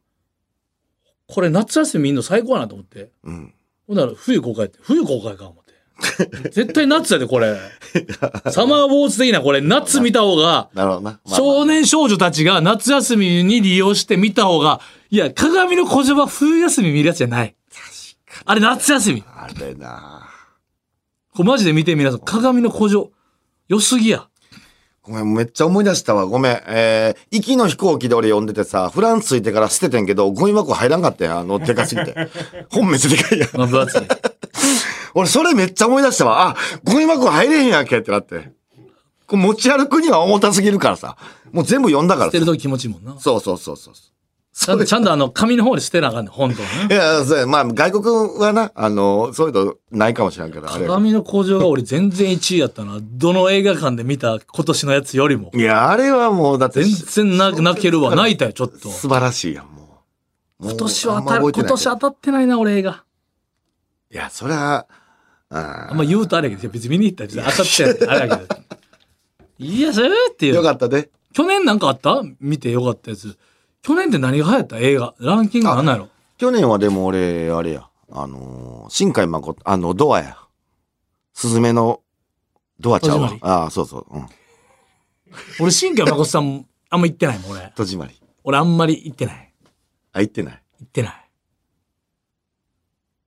[1.28, 3.10] これ夏休み見んの最高やなと思って。
[3.24, 3.54] うん。
[3.88, 4.78] ほんなら冬公開って。
[4.84, 6.50] 冬公開か思って。
[6.52, 7.58] 絶対夏やで、これ。
[8.52, 11.20] サマーウォーズ的なこれ、夏見た方が、なるほどな。
[11.26, 17.56] 少年少女たちが夏休みに利用して見た方が、いや、鏡の古城は冬休み見るやつじゃない。
[18.46, 19.24] あれ夏休み。
[19.28, 20.29] あれな
[21.40, 22.20] これマジで見て皆さん。
[22.20, 23.12] 鏡の古城。
[23.70, 24.28] 良すぎや。
[25.04, 26.26] ごめん、めっちゃ思い出したわ。
[26.26, 26.62] ごめん。
[26.68, 31.38] えー、行きの飛行機で俺読んでてさ、フランス着いてから捨ててんけど、ゴミ箱入らんかったやん。
[31.40, 32.14] あの、でかすぎて。
[32.70, 33.50] 本めっちゃでかいやん。
[33.54, 34.02] まあ、分厚い。
[35.16, 36.50] 俺、それめっちゃ思い出したわ。
[36.50, 38.52] あ、ゴミ箱入れへんやんけってなって。
[39.26, 41.16] これ持ち歩くには重たすぎるからさ。
[41.54, 42.46] もう全部読んだからさ捨てる。
[42.48, 43.18] とき気持ちいいもんな。
[43.18, 43.94] そうそうそうそう。
[44.60, 46.94] ちゃんと、ちゃんとあの、紙の方で捨てなあかんねん、本当はね。
[46.94, 48.06] いや、そうや、まあ、外国
[48.44, 50.86] はな、あの、そういうのないかもしれんけど、あれ。
[50.86, 53.00] 鏡の工場が俺全然1位やったな。
[53.02, 55.50] どの映画館で見た今年のやつよりも。
[55.56, 58.14] いや、あれはもう、だって、全然な泣けるわ。
[58.16, 58.90] 泣いたよ、ちょっと。
[58.90, 60.02] 素晴らしいやん、も
[60.60, 60.66] う。
[60.66, 63.04] 今年は当たる、今年当たってないな、俺映画。
[64.12, 64.86] いや、そりゃ、
[65.52, 68.06] ああんま言うとあれやけど、別に見に行ったら当たって。
[68.08, 68.56] あれやけど。
[69.60, 70.64] いや、それっていーよう。
[70.66, 71.10] かったで。
[71.34, 72.22] 去年なんかあった？
[72.42, 73.38] 見てよかったやつ。
[73.82, 74.78] 去年って何が流行った？
[74.78, 75.16] 映画。
[75.20, 76.10] ランキングなんなんやろ？
[76.38, 80.38] 去年はでも俺、あれや、あのー、新海誠、あの、ドアや。
[81.34, 82.02] スズメの
[82.80, 83.52] ドアちゃうわ戸締まり。
[83.54, 84.06] ああ、そうそう。
[84.10, 84.26] うん。
[85.60, 87.72] 俺、新海誠さんあんま行ってないもん、俺。
[87.76, 88.22] 戸締まり。
[88.44, 89.54] 俺あんまり行ってない。
[90.14, 90.54] あ、行ってない？
[90.80, 91.30] 行ってない。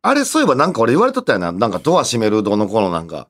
[0.02, 1.52] あれ、そういえばなんか俺言われとったよな。
[1.52, 3.28] なんかドア閉めるどの頃なんか、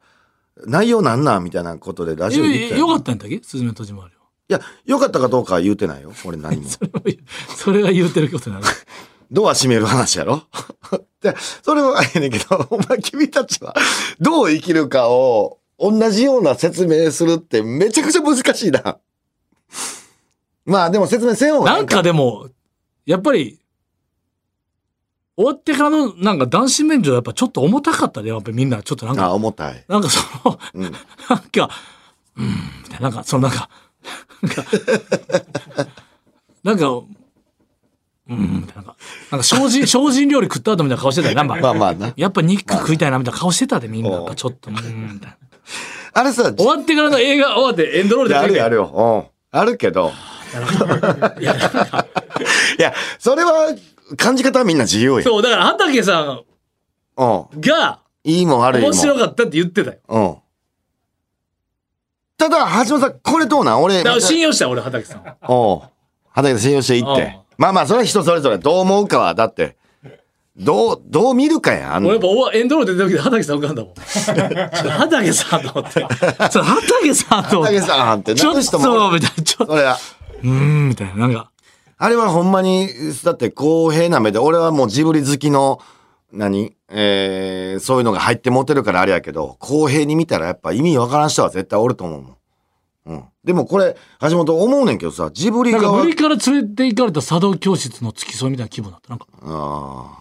[0.66, 1.44] 内容なんなん？
[1.44, 3.00] みたいなことでラジオで言ってたえよかよな。
[3.00, 3.40] ったんだっけ？
[3.42, 4.21] スズメの戸締まりは。
[4.48, 6.12] いや、よかったかどうかは言うてないよ。
[6.24, 6.68] 俺何も。
[7.56, 8.62] それが言うてることなの。
[9.30, 10.42] ドア閉める話やろ？
[11.22, 13.74] で、それはええねんけど、お前君たちは
[14.20, 18.98] どう生きるかを同じような説明するってめちゃくちゃ難しいな。
[20.66, 22.48] まあでも説明せん方がなんかでも、
[23.06, 23.58] やっぱり、
[25.34, 29.84] 終わってからのなんか男子免除やっぱちょっと重たかったで、やっぱりみんなちょっとなんあ、か、重たい。
[29.88, 30.82] なんかその、うん。
[30.82, 31.70] なんか、
[32.36, 32.46] うん、
[32.84, 33.70] みたいな、なんか、そのなんか、
[34.42, 34.64] なんか、
[36.64, 36.88] なんか、
[38.28, 38.96] うん、な、なんか、
[39.30, 41.56] なんか精進、 精進料理食った後みたいな顔してたよ、なんか。
[41.56, 42.12] まあまあな。
[42.16, 44.34] やっぱ肉食いたいなみたいな顔してたで、みんな。
[44.34, 44.76] ちょっと、うん、
[45.14, 45.36] みたいな。
[46.14, 48.70] あれさ、終わってからの映画終わってエンドロールであるよある。
[48.70, 49.28] るよ。
[49.52, 49.58] うん。
[49.58, 50.12] あるけど。
[51.40, 53.74] いや、いや、それは
[54.16, 55.22] 感じ方はみんな自由や。
[55.22, 56.42] そう、だから畑さん
[57.16, 57.24] う
[57.56, 57.60] ん。
[57.60, 58.90] がいいもん悪いもん。
[58.92, 59.98] 面白かったって言ってたよ。
[60.08, 60.36] うん。
[62.42, 63.82] ただ、橋本さん、これどうなん？
[63.82, 65.22] 俺、信用したよ、俺、畑さん。
[65.46, 65.82] おう。
[66.30, 67.38] 畑信用していっおて。
[67.56, 68.58] まあまあ、それは人それぞれ。
[68.58, 69.76] どう思うかは、だって、
[70.56, 72.04] どう、どう見るかやん。
[72.04, 72.26] 俺やっぱ
[72.58, 73.94] エンドロール出てる時畑さん浮かんだもん。
[74.90, 76.00] 畑さんと思って。
[76.50, 77.78] ちょ畑さんと思って。
[77.78, 79.42] 畑さんってちょっと、みたいな。
[79.44, 79.72] ちょっと。
[79.74, 81.14] うーん、みたいな。
[81.14, 81.50] なんか、
[81.96, 82.88] あれはほんまに、
[83.22, 85.78] だって公平な目で、俺はもうジブリ好きの、
[86.32, 86.76] 何？
[86.88, 92.36] えー、そういうのが入って持てるからあれやけど、公平に見たらやっぱ意味わからん人は絶対おると思うもん。
[93.04, 93.24] うん。
[93.44, 99.10] でもこれ、橋本思うねんけどさ、ジブリ側なんか無理から連れて行かれた茶道教室の付き添いみたいな気分になった。
[99.10, 100.18] なんか、あ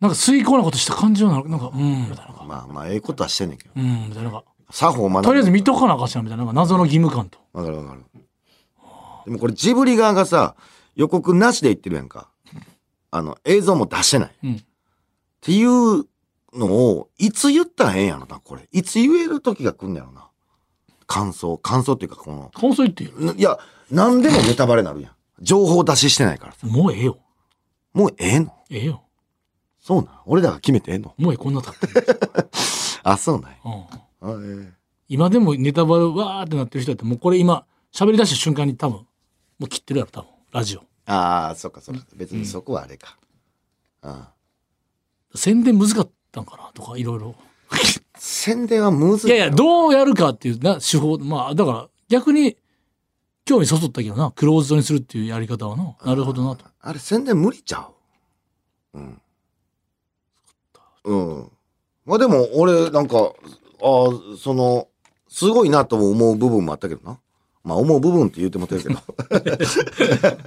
[0.00, 2.36] なんか遂行なことした感じような、なんか、うん、みたいな。
[2.38, 3.70] あ、まあまあ、ええことはしてんねんけど。
[3.76, 4.24] うん、みたいな。
[4.24, 5.24] なんか、作法を学ぶ。
[5.24, 6.44] とりあえず見とかなあかんしな、みたいな。
[6.44, 7.38] なんか謎の義務感と。
[7.52, 8.04] わかるわかる。
[9.26, 10.54] でもこれジブリ側がさ、
[10.96, 12.28] 予告なしで言ってるやんか。
[13.10, 14.28] あの、映像も出してない。
[14.28, 14.64] っうん。
[15.40, 16.06] ていう
[16.52, 18.68] のを、いつ言ったらええんやろな、これ。
[18.72, 20.28] いつ言える時が来んねやろな。
[21.06, 21.56] 感想。
[21.58, 23.10] 感想っていうか、この、感想言ってよ。
[23.18, 23.58] ないや、
[23.90, 25.12] 何でもネタバレなるやん。
[25.40, 26.66] 情報出ししてないからさ。
[26.66, 27.18] もうええよ。
[27.92, 28.54] もうええの？
[28.70, 29.02] ええよ。
[29.80, 30.14] そうなん？
[30.26, 31.14] 俺らが決めてええの？
[31.18, 32.20] もうええ、こんな経ってる。
[33.02, 34.62] あ、そうなんやうん。
[34.64, 34.72] あえ
[35.08, 39.06] 今でもネタバレわーってなってる人だって、もうこれ今、喋り出した瞬間に多分、も
[39.62, 40.30] う切ってるやろ、多分。
[40.52, 40.80] ラジオ。
[40.80, 42.04] えああ、そっかそっか。
[42.14, 43.16] 別にそこはあれか。
[44.02, 44.32] ああ
[45.34, 47.34] 宣伝難かったんかなとか、いろいろ。
[48.16, 49.30] 宣伝はむずい。
[49.30, 51.18] いやいや、どうやるかっていうな、手法。
[51.18, 52.56] まあ、だから、逆に、
[53.44, 56.64] 興味そそったけどな、クローズドにするっていうやり方はな、なるほどなと。
[56.80, 57.88] あれ宣伝無理ちゃ
[58.94, 58.98] う？
[58.98, 59.20] うん。
[61.04, 61.50] うん。
[62.04, 63.32] まあでも俺なんか、ああ、
[64.38, 64.88] その、
[65.28, 67.18] すごいなとも思う部分もあったけどな。
[67.64, 69.00] まあ思う部分って言うてもてるけど。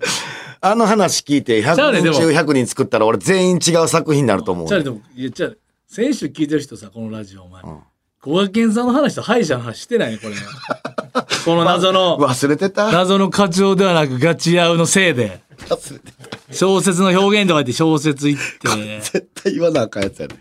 [0.65, 4.77] あの話聞いて100じゃあねでも人中100人作ったら俺全員違う作品になると思うじゃ。
[4.77, 5.51] あでも、いや、じゃあ、
[5.87, 7.61] 先週聞いてる人さ、このラジオ、お前。
[7.63, 7.79] ん
[8.21, 10.35] 小賀健さんの話と歯医者の話してないね、これ。
[11.43, 12.89] この謎の、忘れてた？
[12.93, 16.53] 謎の課長ではなくガチ合うのせいで、忘れてた。
[16.53, 20.37] 小説の表現とか言って小説言って、絶対言わなあかんやつやね。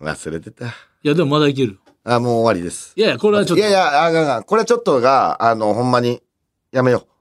[0.00, 0.66] 忘れてた。
[0.66, 0.70] い
[1.02, 1.80] や、でもまだいける。
[2.04, 2.92] あ、もう終わりです。
[2.94, 3.60] いやいや、これはちょっと。
[3.60, 4.42] いやいや、あかんあかん。
[4.44, 6.22] これはちょっとが、あの、ほんまに、
[6.70, 7.13] やめよう。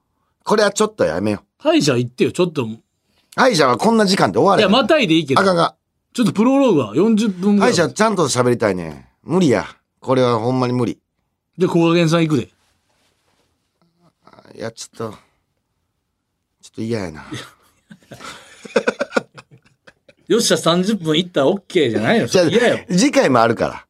[0.43, 1.45] これはちょっとやめよう。
[1.57, 2.63] 歯医者行ってよ、ちょっと。
[2.65, 2.79] い
[3.35, 4.71] 歯医者はこんな時間で終われへや、ん。
[4.71, 5.43] またいでいいけどあ。
[5.43, 5.75] かんが。
[6.13, 7.73] ちょっとプロローグは40分ぐらい。
[7.73, 9.09] 歯医者ちゃんと喋りたいね。
[9.23, 9.65] 無理や。
[9.99, 10.99] これはほんまに無理。
[11.57, 12.49] で、小賀健さん行くで。
[14.55, 15.17] いや、ちょっと、
[16.61, 17.25] ちょっと嫌やな。
[20.27, 22.27] よっしゃ、30分行ったら OK じゃないの？
[22.27, 22.85] じゃあ嫌よ。
[22.89, 23.85] 次回もあるから。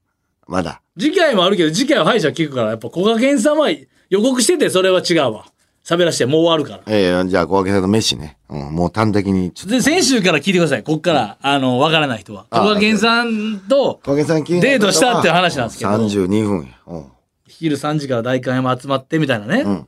[0.48, 0.82] まだ。
[0.98, 3.70] 次回もあるけど、次回は歯医者聞くから、やっぱ小賀健さんは
[4.10, 5.46] 予告してて、それは違うわ。
[5.84, 6.94] 喋らしてもう終わるから。
[6.94, 8.38] ええじゃあ、小分けさんの飯ね。
[8.50, 9.76] うん、もう端的に、ちょっと。
[9.76, 10.84] で、先週から聞いてください。
[10.84, 12.46] こっから、あの、わからない人は。
[12.50, 16.80] あ小賀健さんと、小分けさん気になるデートしたっていう話なんですけど32分や。
[16.88, 17.06] うん。
[17.48, 19.64] 昼3時から代官山集まってみたいなね。
[19.64, 19.88] ん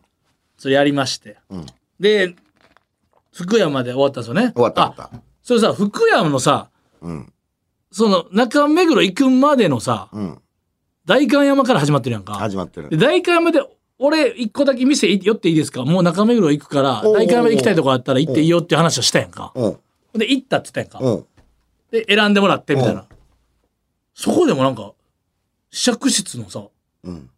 [0.58, 1.38] それやりまして。
[1.54, 1.66] ん
[2.00, 2.36] で、
[3.34, 4.52] 福山で終わったんですよね。
[4.54, 5.24] 終わった終わあった。
[5.42, 6.70] それさ、福山のさ、
[7.02, 7.34] うん。
[7.92, 10.42] その中目黒行くまでのさ、うん。
[11.06, 12.34] 代官山から始まってるやんか。
[12.34, 12.98] 始まってるで。
[12.98, 13.62] 代官山で、
[13.98, 15.86] 俺、一個だけ店寄っていいですか？
[15.86, 19.54] もう中目黒行くから、おうおうおう代官山行きたいとこあったら行っていいよっていう話をしたやんか。
[19.56, 19.78] うん。
[20.20, 21.12] で、行ったって言ったやんか。
[21.12, 21.26] うん。
[21.92, 23.06] で、選んでもらってみたいうんな。
[24.14, 24.94] そこでもなんか、
[25.72, 26.66] 試着室のさ、
[27.04, 27.30] うん。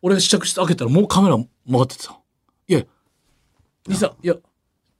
[0.00, 2.18] 俺が試着室開けたらもうカメラ曲がっててさ。
[2.68, 2.82] いや、
[3.86, 4.34] 兄さん、いや、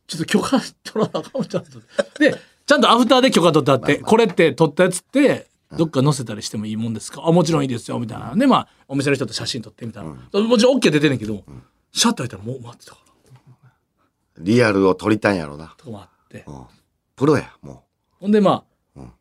[0.06, 1.78] ちょっと許可取らなあかんちゃんと。
[2.18, 2.34] で、
[2.66, 5.46] ちゃんとアフターで許可取ってあって、これって撮ったやつって、
[5.76, 7.22] どっか載せたりしてもいいもんですか？
[7.26, 8.34] あ、もちろんいいですよ、みたいな。
[8.34, 10.10] で、まあ、お店の人と写真撮ってみたいな。
[10.10, 11.44] もちろん OK 出てんねんけど、
[11.92, 13.12] シャッター開いたらもう待ってたから。
[14.38, 15.74] リアルを撮りたいんやろな。
[15.76, 16.44] とか待っって。
[16.46, 16.64] うん
[17.16, 17.84] プロや、も
[18.18, 18.64] ほんでまあ、
[18.96, 19.12] うん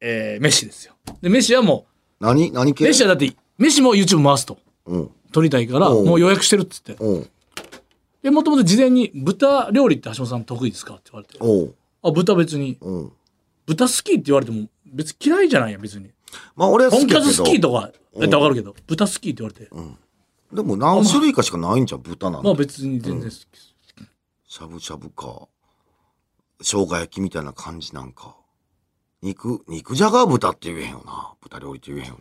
[0.00, 0.92] えー、飯ですよ。
[1.22, 1.86] で、飯はも
[2.20, 2.24] う。
[2.24, 2.52] 何？
[2.52, 4.58] 何う、系飯はだって、飯も YouTube 回すと。
[4.84, 5.10] うん。
[5.32, 6.96] 撮りたいから、もう予約してるっつって。
[7.00, 7.30] おう
[8.22, 10.94] で、もともと事前に、豚料理って橋本さん得意ですか？
[10.94, 11.38] って言われて。
[12.02, 12.76] あ、豚別に。
[12.82, 13.12] うん。
[13.64, 16.10] 豚好きって言われても、別に嫌いじゃないや、別に。
[16.54, 17.32] まあ俺は好とんかきやけど。
[17.32, 19.70] つ好きとか、やったらわかるけど、豚好きって言われて。
[20.52, 22.46] でも何種類かしかないんじゃん、豚なんて。
[22.46, 23.74] まあ別に全然好きです。
[24.46, 25.48] しゃぶしゃぶか。
[26.60, 28.36] 生姜焼きみたいな感じなんか。
[29.22, 31.32] 肉、肉じゃが豚って言えへんよな。
[31.40, 32.18] 豚料理って言えへんよ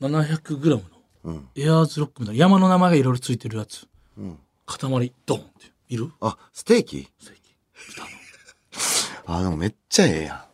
[0.00, 0.08] な。
[0.08, 0.82] 700g の
[1.24, 1.48] うん。
[1.56, 3.88] エアーズロックみたいな山の名前がいろいろついてるやつ。
[4.16, 4.38] うん。
[4.66, 5.72] 塊、ドンって。
[5.88, 6.12] いる？
[6.20, 7.08] あ、ステーキ？
[7.18, 7.56] ステーキ
[7.96, 9.38] 豚の。
[9.38, 10.47] あ、でもめっちゃええやん。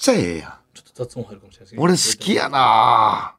[0.00, 0.52] ちゃええやん。
[0.72, 1.82] ちょっと雑音入るかもしれないですけど。
[1.82, 3.36] 俺好きやな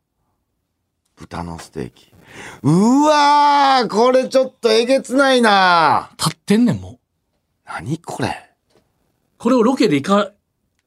[1.15, 2.13] 豚のステーキ。
[2.61, 6.99] うわーこれちょっとえげつないな立ってんねん、もう。
[7.65, 8.51] 何これ？
[9.39, 10.33] これをロケでいか、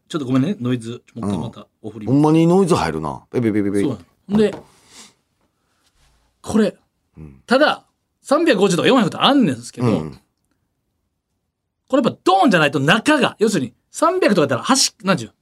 [0.09, 1.03] ちょっとごめんね、ノイズ。
[1.17, 2.07] もう一回またお振り。
[2.07, 3.25] ほんまにノイズ入るな。
[3.33, 3.83] ペペペペペ。
[3.83, 3.99] そ
[4.29, 4.55] うで、
[6.41, 6.77] これ、
[7.47, 7.85] ただ、
[8.23, 10.21] 350とか400とかあんねんですけど、うん。
[11.89, 15.33] これやっぱドーンじゃないと中が、要するに300とかやったら端、なんちゅう。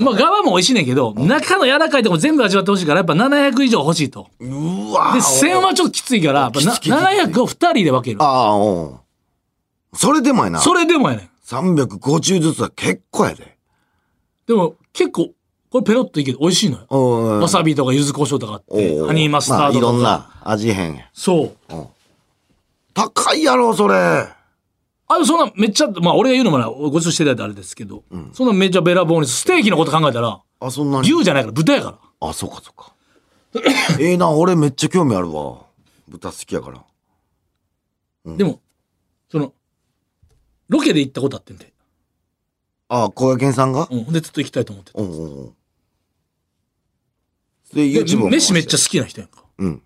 [0.00, 4.28] まあ側も美味しいねんけど、中の柔らかいとこ全部味わってほしいから、やっぱ700以上欲しいと。
[4.40, 8.22] うわで、1000はちょっときついから、やっぱなきつきつきつ700を2人で分ける。
[8.22, 8.96] ああ、うん。
[9.94, 10.60] それでもやな。
[10.60, 11.30] それでもやねん。
[11.46, 13.56] 350ずつは結構やで。
[14.46, 15.30] でも結構、
[15.70, 16.38] これペロッといける。
[16.40, 16.86] 美味しいのよ。
[16.90, 17.40] うん。
[17.40, 19.92] わさびとか柚子胡椒とかあって、ハニーマスタードとか。
[19.92, 21.08] まあ、いろんな味変や。
[21.12, 21.74] そう。
[22.94, 24.28] 高いやろ、それ。
[25.08, 31.12] あ、そんなめっちゃ、まあ俺が言うのもな、ごちそうしていただいてあれですけど、そんなめっちゃべらぼうに、ステーキのこと考えたら、あ、そんなに？
[31.12, 32.28] 牛じゃないから豚やから。
[32.28, 32.94] あ、そうか、そうか。
[33.98, 35.64] ええな、俺めっちゃ興味あるわ。
[36.08, 36.84] 豚好きやから。
[38.36, 38.60] でも、
[39.30, 39.54] その、
[40.68, 41.72] ロケで行ったことあってんて。
[42.88, 43.88] あ、小賀健さんが？
[43.90, 44.12] うん。
[44.12, 45.00] でずっと行きたいと思ってて。
[45.00, 45.54] うんうんうん。
[47.72, 49.44] で、で YouTube も飯めっちゃ好きな人やんか。
[49.58, 49.82] うん。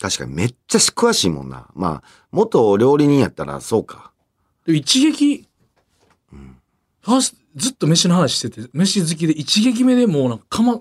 [0.00, 1.68] 確かにめっちゃ詳しいもんな。
[1.74, 4.12] まあ、元料理人やったらそうか。
[4.66, 5.46] で、一撃、
[7.00, 10.80] ファーストずっと飯の話してて、飯好きで一撃目でもうなんか、かま、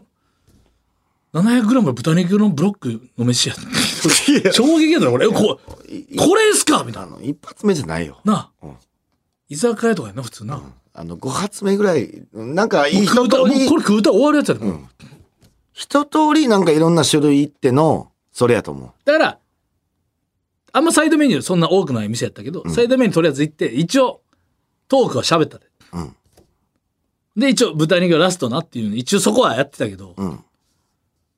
[1.34, 4.52] 700g の豚肉のブロックの飯やった。
[4.54, 5.28] 衝撃やったよ、俺。
[5.28, 5.60] えこ
[5.90, 7.18] いこれですかみたいな。
[7.22, 8.20] 一発目じゃないよ。
[8.24, 8.76] なあうん。
[9.50, 10.62] 居酒屋とかやな、普通な。
[10.94, 14.80] あの、5発目ぐらい、なんかいい食うたら、一通りもうこ、れ食うたら終わるやつやで、もう
[15.74, 18.92] 一通りなんかいろんな種類いっての、それやと思う。
[19.06, 19.40] だから、
[20.76, 24.22] あんまサイドメニューそんな多くない店やったけど、サイドメニューとりあえず行って、一応、
[24.88, 25.68] トークは喋ったで。
[25.94, 26.16] うん
[27.38, 30.40] で、一応、豚肉がラストなっていうの一応そこはやってたけど、うん。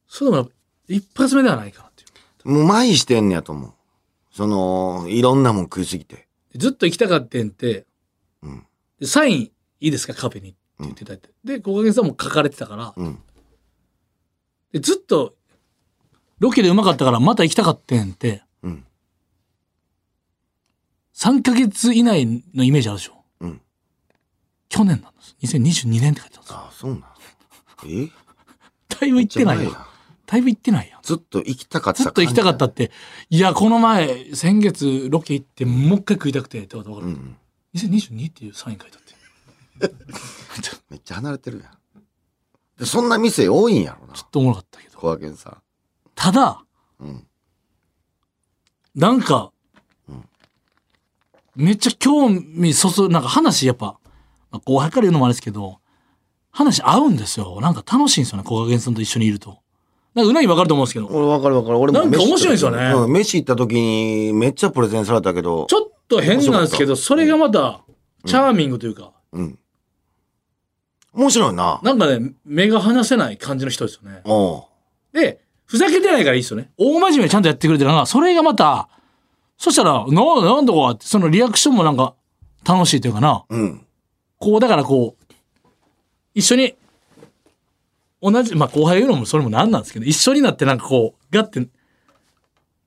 [0.08, 0.52] それでも
[0.88, 2.06] 一発目ではないかなってい
[2.46, 2.50] う。
[2.52, 3.74] もう前してんねやと思う。
[4.32, 6.28] その、いろんなもん食いすぎて。
[6.54, 7.88] でずっと行きたかってんって、
[8.44, 8.64] うん
[9.00, 10.14] でサインいいですか？
[10.14, 11.30] カフェにって言っていただいて。
[11.44, 13.20] で、小影さんも書かれてたから、うん。
[14.72, 15.36] でずっと、
[16.38, 18.86] ロケでうまかったからまた行きたかってんって、うん。
[21.18, 23.24] 3ヶ月以内のイメージあるでしょ？
[23.40, 23.62] うん。
[24.70, 25.36] 去年なんです。
[25.58, 26.58] 2022年って書いてあるんですよ。
[26.58, 27.04] あ、そうなん。
[27.86, 28.12] え？
[28.88, 29.76] だいぶ行ってないよ。
[30.28, 31.00] だいぶ行ってないよ。
[31.02, 32.92] ずっと行きたかったずっと行きたかったって。
[33.30, 37.38] いや、この前、先月ロケ行って、もう一回食いたくてってことわかる、うん。
[37.76, 39.96] 2022っていうサイン書いてあって。
[40.90, 41.72] めっちゃ離れてるやん。
[42.78, 44.14] で、そんな店多いんやろな。
[44.14, 45.00] ちょっとおもろかったけど。
[45.00, 45.58] 小賀健さん。
[46.14, 46.64] ただ、
[47.00, 47.28] うん。
[48.96, 49.52] なんか、
[51.58, 53.98] めっちゃ興味そそ、なんか話やっぱ、
[54.52, 55.80] まあ、後輩から言うのもあれですけど、
[56.52, 57.60] 話合うんですよ。
[57.62, 59.58] なんか楽しいんですよね、小賀源さんと一緒にいると。
[60.14, 61.78] なんかうなぎわかると思うんですけど、俺分かる分かる。
[61.80, 65.66] 俺もなんか面白いですよねうん、飯行った時にめっちゃプレゼンされたけど。
[65.70, 67.82] ちょっと変なんですけど、それがまた、
[68.26, 69.60] チャーミングというか、うん。
[71.14, 71.80] 面白いな。
[71.84, 74.22] なんかね、目が離せない感じの人ですよね。
[75.14, 76.72] で、ふざけてないからいいですよね。
[76.78, 78.90] 大真面目にちゃんとやってくれてるのが、それがまた、
[79.58, 82.14] そしたら、な、なんとかって、そのリアクションもなんか、
[82.68, 83.46] 楽しいというかな。
[83.50, 83.86] うん。
[84.40, 85.26] こう、だからこう、
[86.36, 86.76] 一緒に、
[88.22, 91.66] 同じ、まあ後輩言うのもそれもなんなんですけど、一緒になってなんかこう、ガッて、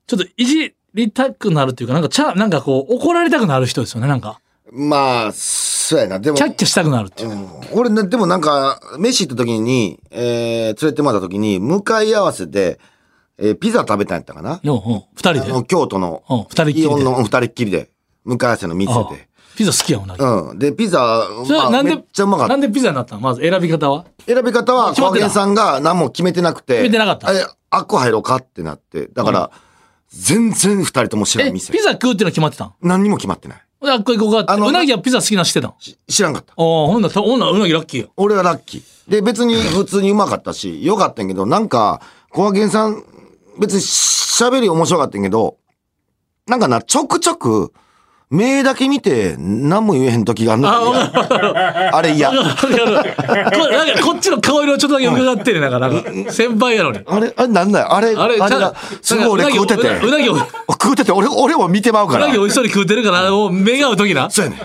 [0.07, 4.39] ちょっといじりたくなるっていうか、なんかちゃ、なんかこう、怒られたくなる人ですよね、なんか。
[4.71, 6.19] まあ、そうやな。
[6.19, 7.35] でもキ、ャッキャしたくなるっていうか。
[7.35, 12.79] うん俺ね、でもなんか、飯行った時に、えー、連れてもらった時に、向かい合わせで、
[13.41, 14.59] えー、ピザ食べたんやったかな？
[14.63, 14.71] 二
[15.15, 15.39] 人で？
[15.41, 16.81] あの、京都の、うん、二人っきりで。
[16.81, 17.89] イオンの二人っきりで、
[18.23, 19.27] 向かい合わせの店ああで。
[19.57, 20.15] ピザ好きやもんな。
[20.15, 20.59] うん。
[20.59, 22.57] で、ピザ、まあ、それはなんで、めっちゃうまかったな。
[22.57, 23.21] んでピザになったの？
[23.21, 24.05] まず選び方は？
[24.25, 26.73] 選び方は、決まってた小源さんが何も決めてなくて。
[26.75, 29.07] 決めてなかったえ、あっこ入ろうかってなって。
[29.07, 29.51] だから、
[30.09, 31.79] 全然二人とも知らえ、ん店ピ。
[31.79, 32.73] ザ食うっていうの決まってたん？
[32.81, 33.61] 何にも決まってない。
[33.83, 36.53] あっこ行こうかってあのうなぎはピザ好きなの知ってたのし知らんかった。
[36.53, 38.83] ああほんならほんならうなぎラッキーよ俺はラッキー。
[39.09, 43.03] で、別に普通にうまかったし、よかったんやけど、なんか、コアゲンさん、
[43.59, 45.57] 別に喋り面白かったんやけど、
[46.47, 47.73] なんかな、ちょくちょく、
[48.31, 52.29] 目だけ見て、何も言えへん時があんのあ あれ嫌。
[52.29, 57.93] こなんかこっちの顔色ちょっとだけ伺ってるなんかなんか先輩やのにあれ、あれなんだよ。
[57.93, 58.55] あれ、あれあれ
[59.01, 59.89] すごい俺食うてて。
[59.89, 60.37] うなぎを
[60.69, 62.39] 食うてて、俺、俺も見てまうからうなぎ。
[62.39, 64.59] 美味しそうに食うてるからもう目が合う時なそうやねん。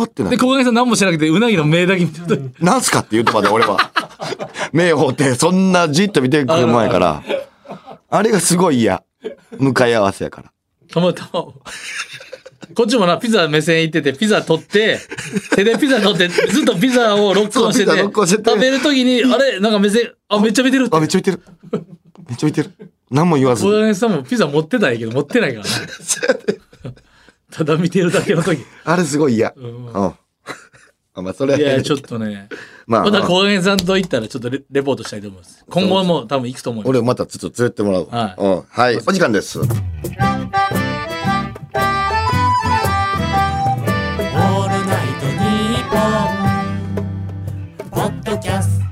[0.00, 0.38] あってなで。
[0.38, 3.76] 小金さん何もしなくてうなぎの目だけ見てる時なんすかって言うとまで俺は。
[4.72, 7.22] 目を放って、そんなじっと見てくるもんやから。
[8.16, 9.02] あれがすごい嫌。
[9.58, 10.52] 向かい合わせやから。
[10.88, 11.46] たまたま
[12.74, 14.98] こっちもなピザ目線行っててピザ取って
[15.54, 19.58] 手でピザ取ってずっとピザをロックオンしてて食べる時にあれ？
[19.58, 21.42] なんか目線あめっちゃ見てるあ、めっちゃ見てる。
[22.28, 22.70] めっちゃ見てる。
[23.10, 23.80] 何も言わず小に。
[23.82, 26.92] 金さんもピザ持ってたんやけど持ってないからな
[27.50, 29.52] ただ見てるだけの時あれすごい嫌。
[29.56, 30.14] うん。
[31.14, 32.48] あ、まあ、それはいやちょっとね。
[32.86, 35.64] まあまた小金さんと行ったらちょっとレレポートしたいと思います。
[35.70, 36.88] 今後も多分行くと思います。
[36.90, 38.08] 俺またちょっと連れてってもらう。
[38.10, 38.42] はい。
[38.42, 38.62] うん。
[38.68, 38.96] はい。
[38.96, 39.60] お時間です。
[39.60, 39.86] オールナイ
[45.20, 45.96] トニッポ
[47.00, 47.06] ン」
[47.90, 48.84] ポッドキャスト。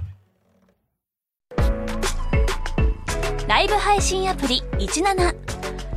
[3.49, 5.35] ライブ配信アプリ17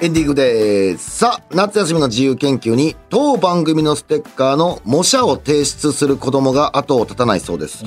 [0.00, 1.18] エンディングです。
[1.18, 7.84] さあ、夏休みの自由研究に当番組のステッカーの模写を提出する子供が後を絶たないそうです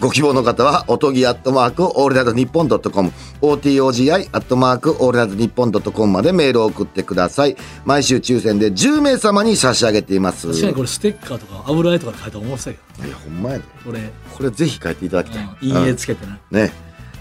[0.00, 7.56] ご希望の方は、おとぎアットマーク、オールナイトニッポンドットコム、OTOGI アットマーク、オールナイトニッポンドットコムまでメールを送ってください。
[7.84, 10.46] 毎週抽選で10名様に差し上げています。
[10.46, 13.64] 確かにこれステッカーとか油絵とかで書いたら面白いよいや、ほんまやで。
[13.84, 15.42] これ、これぜひ書いていただきたい。
[15.62, 16.72] うんいい絵つけてなね。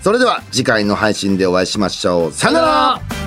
[0.04, 2.32] それでは次回の配信でお会いしましょう。
[2.32, 3.19] さよなら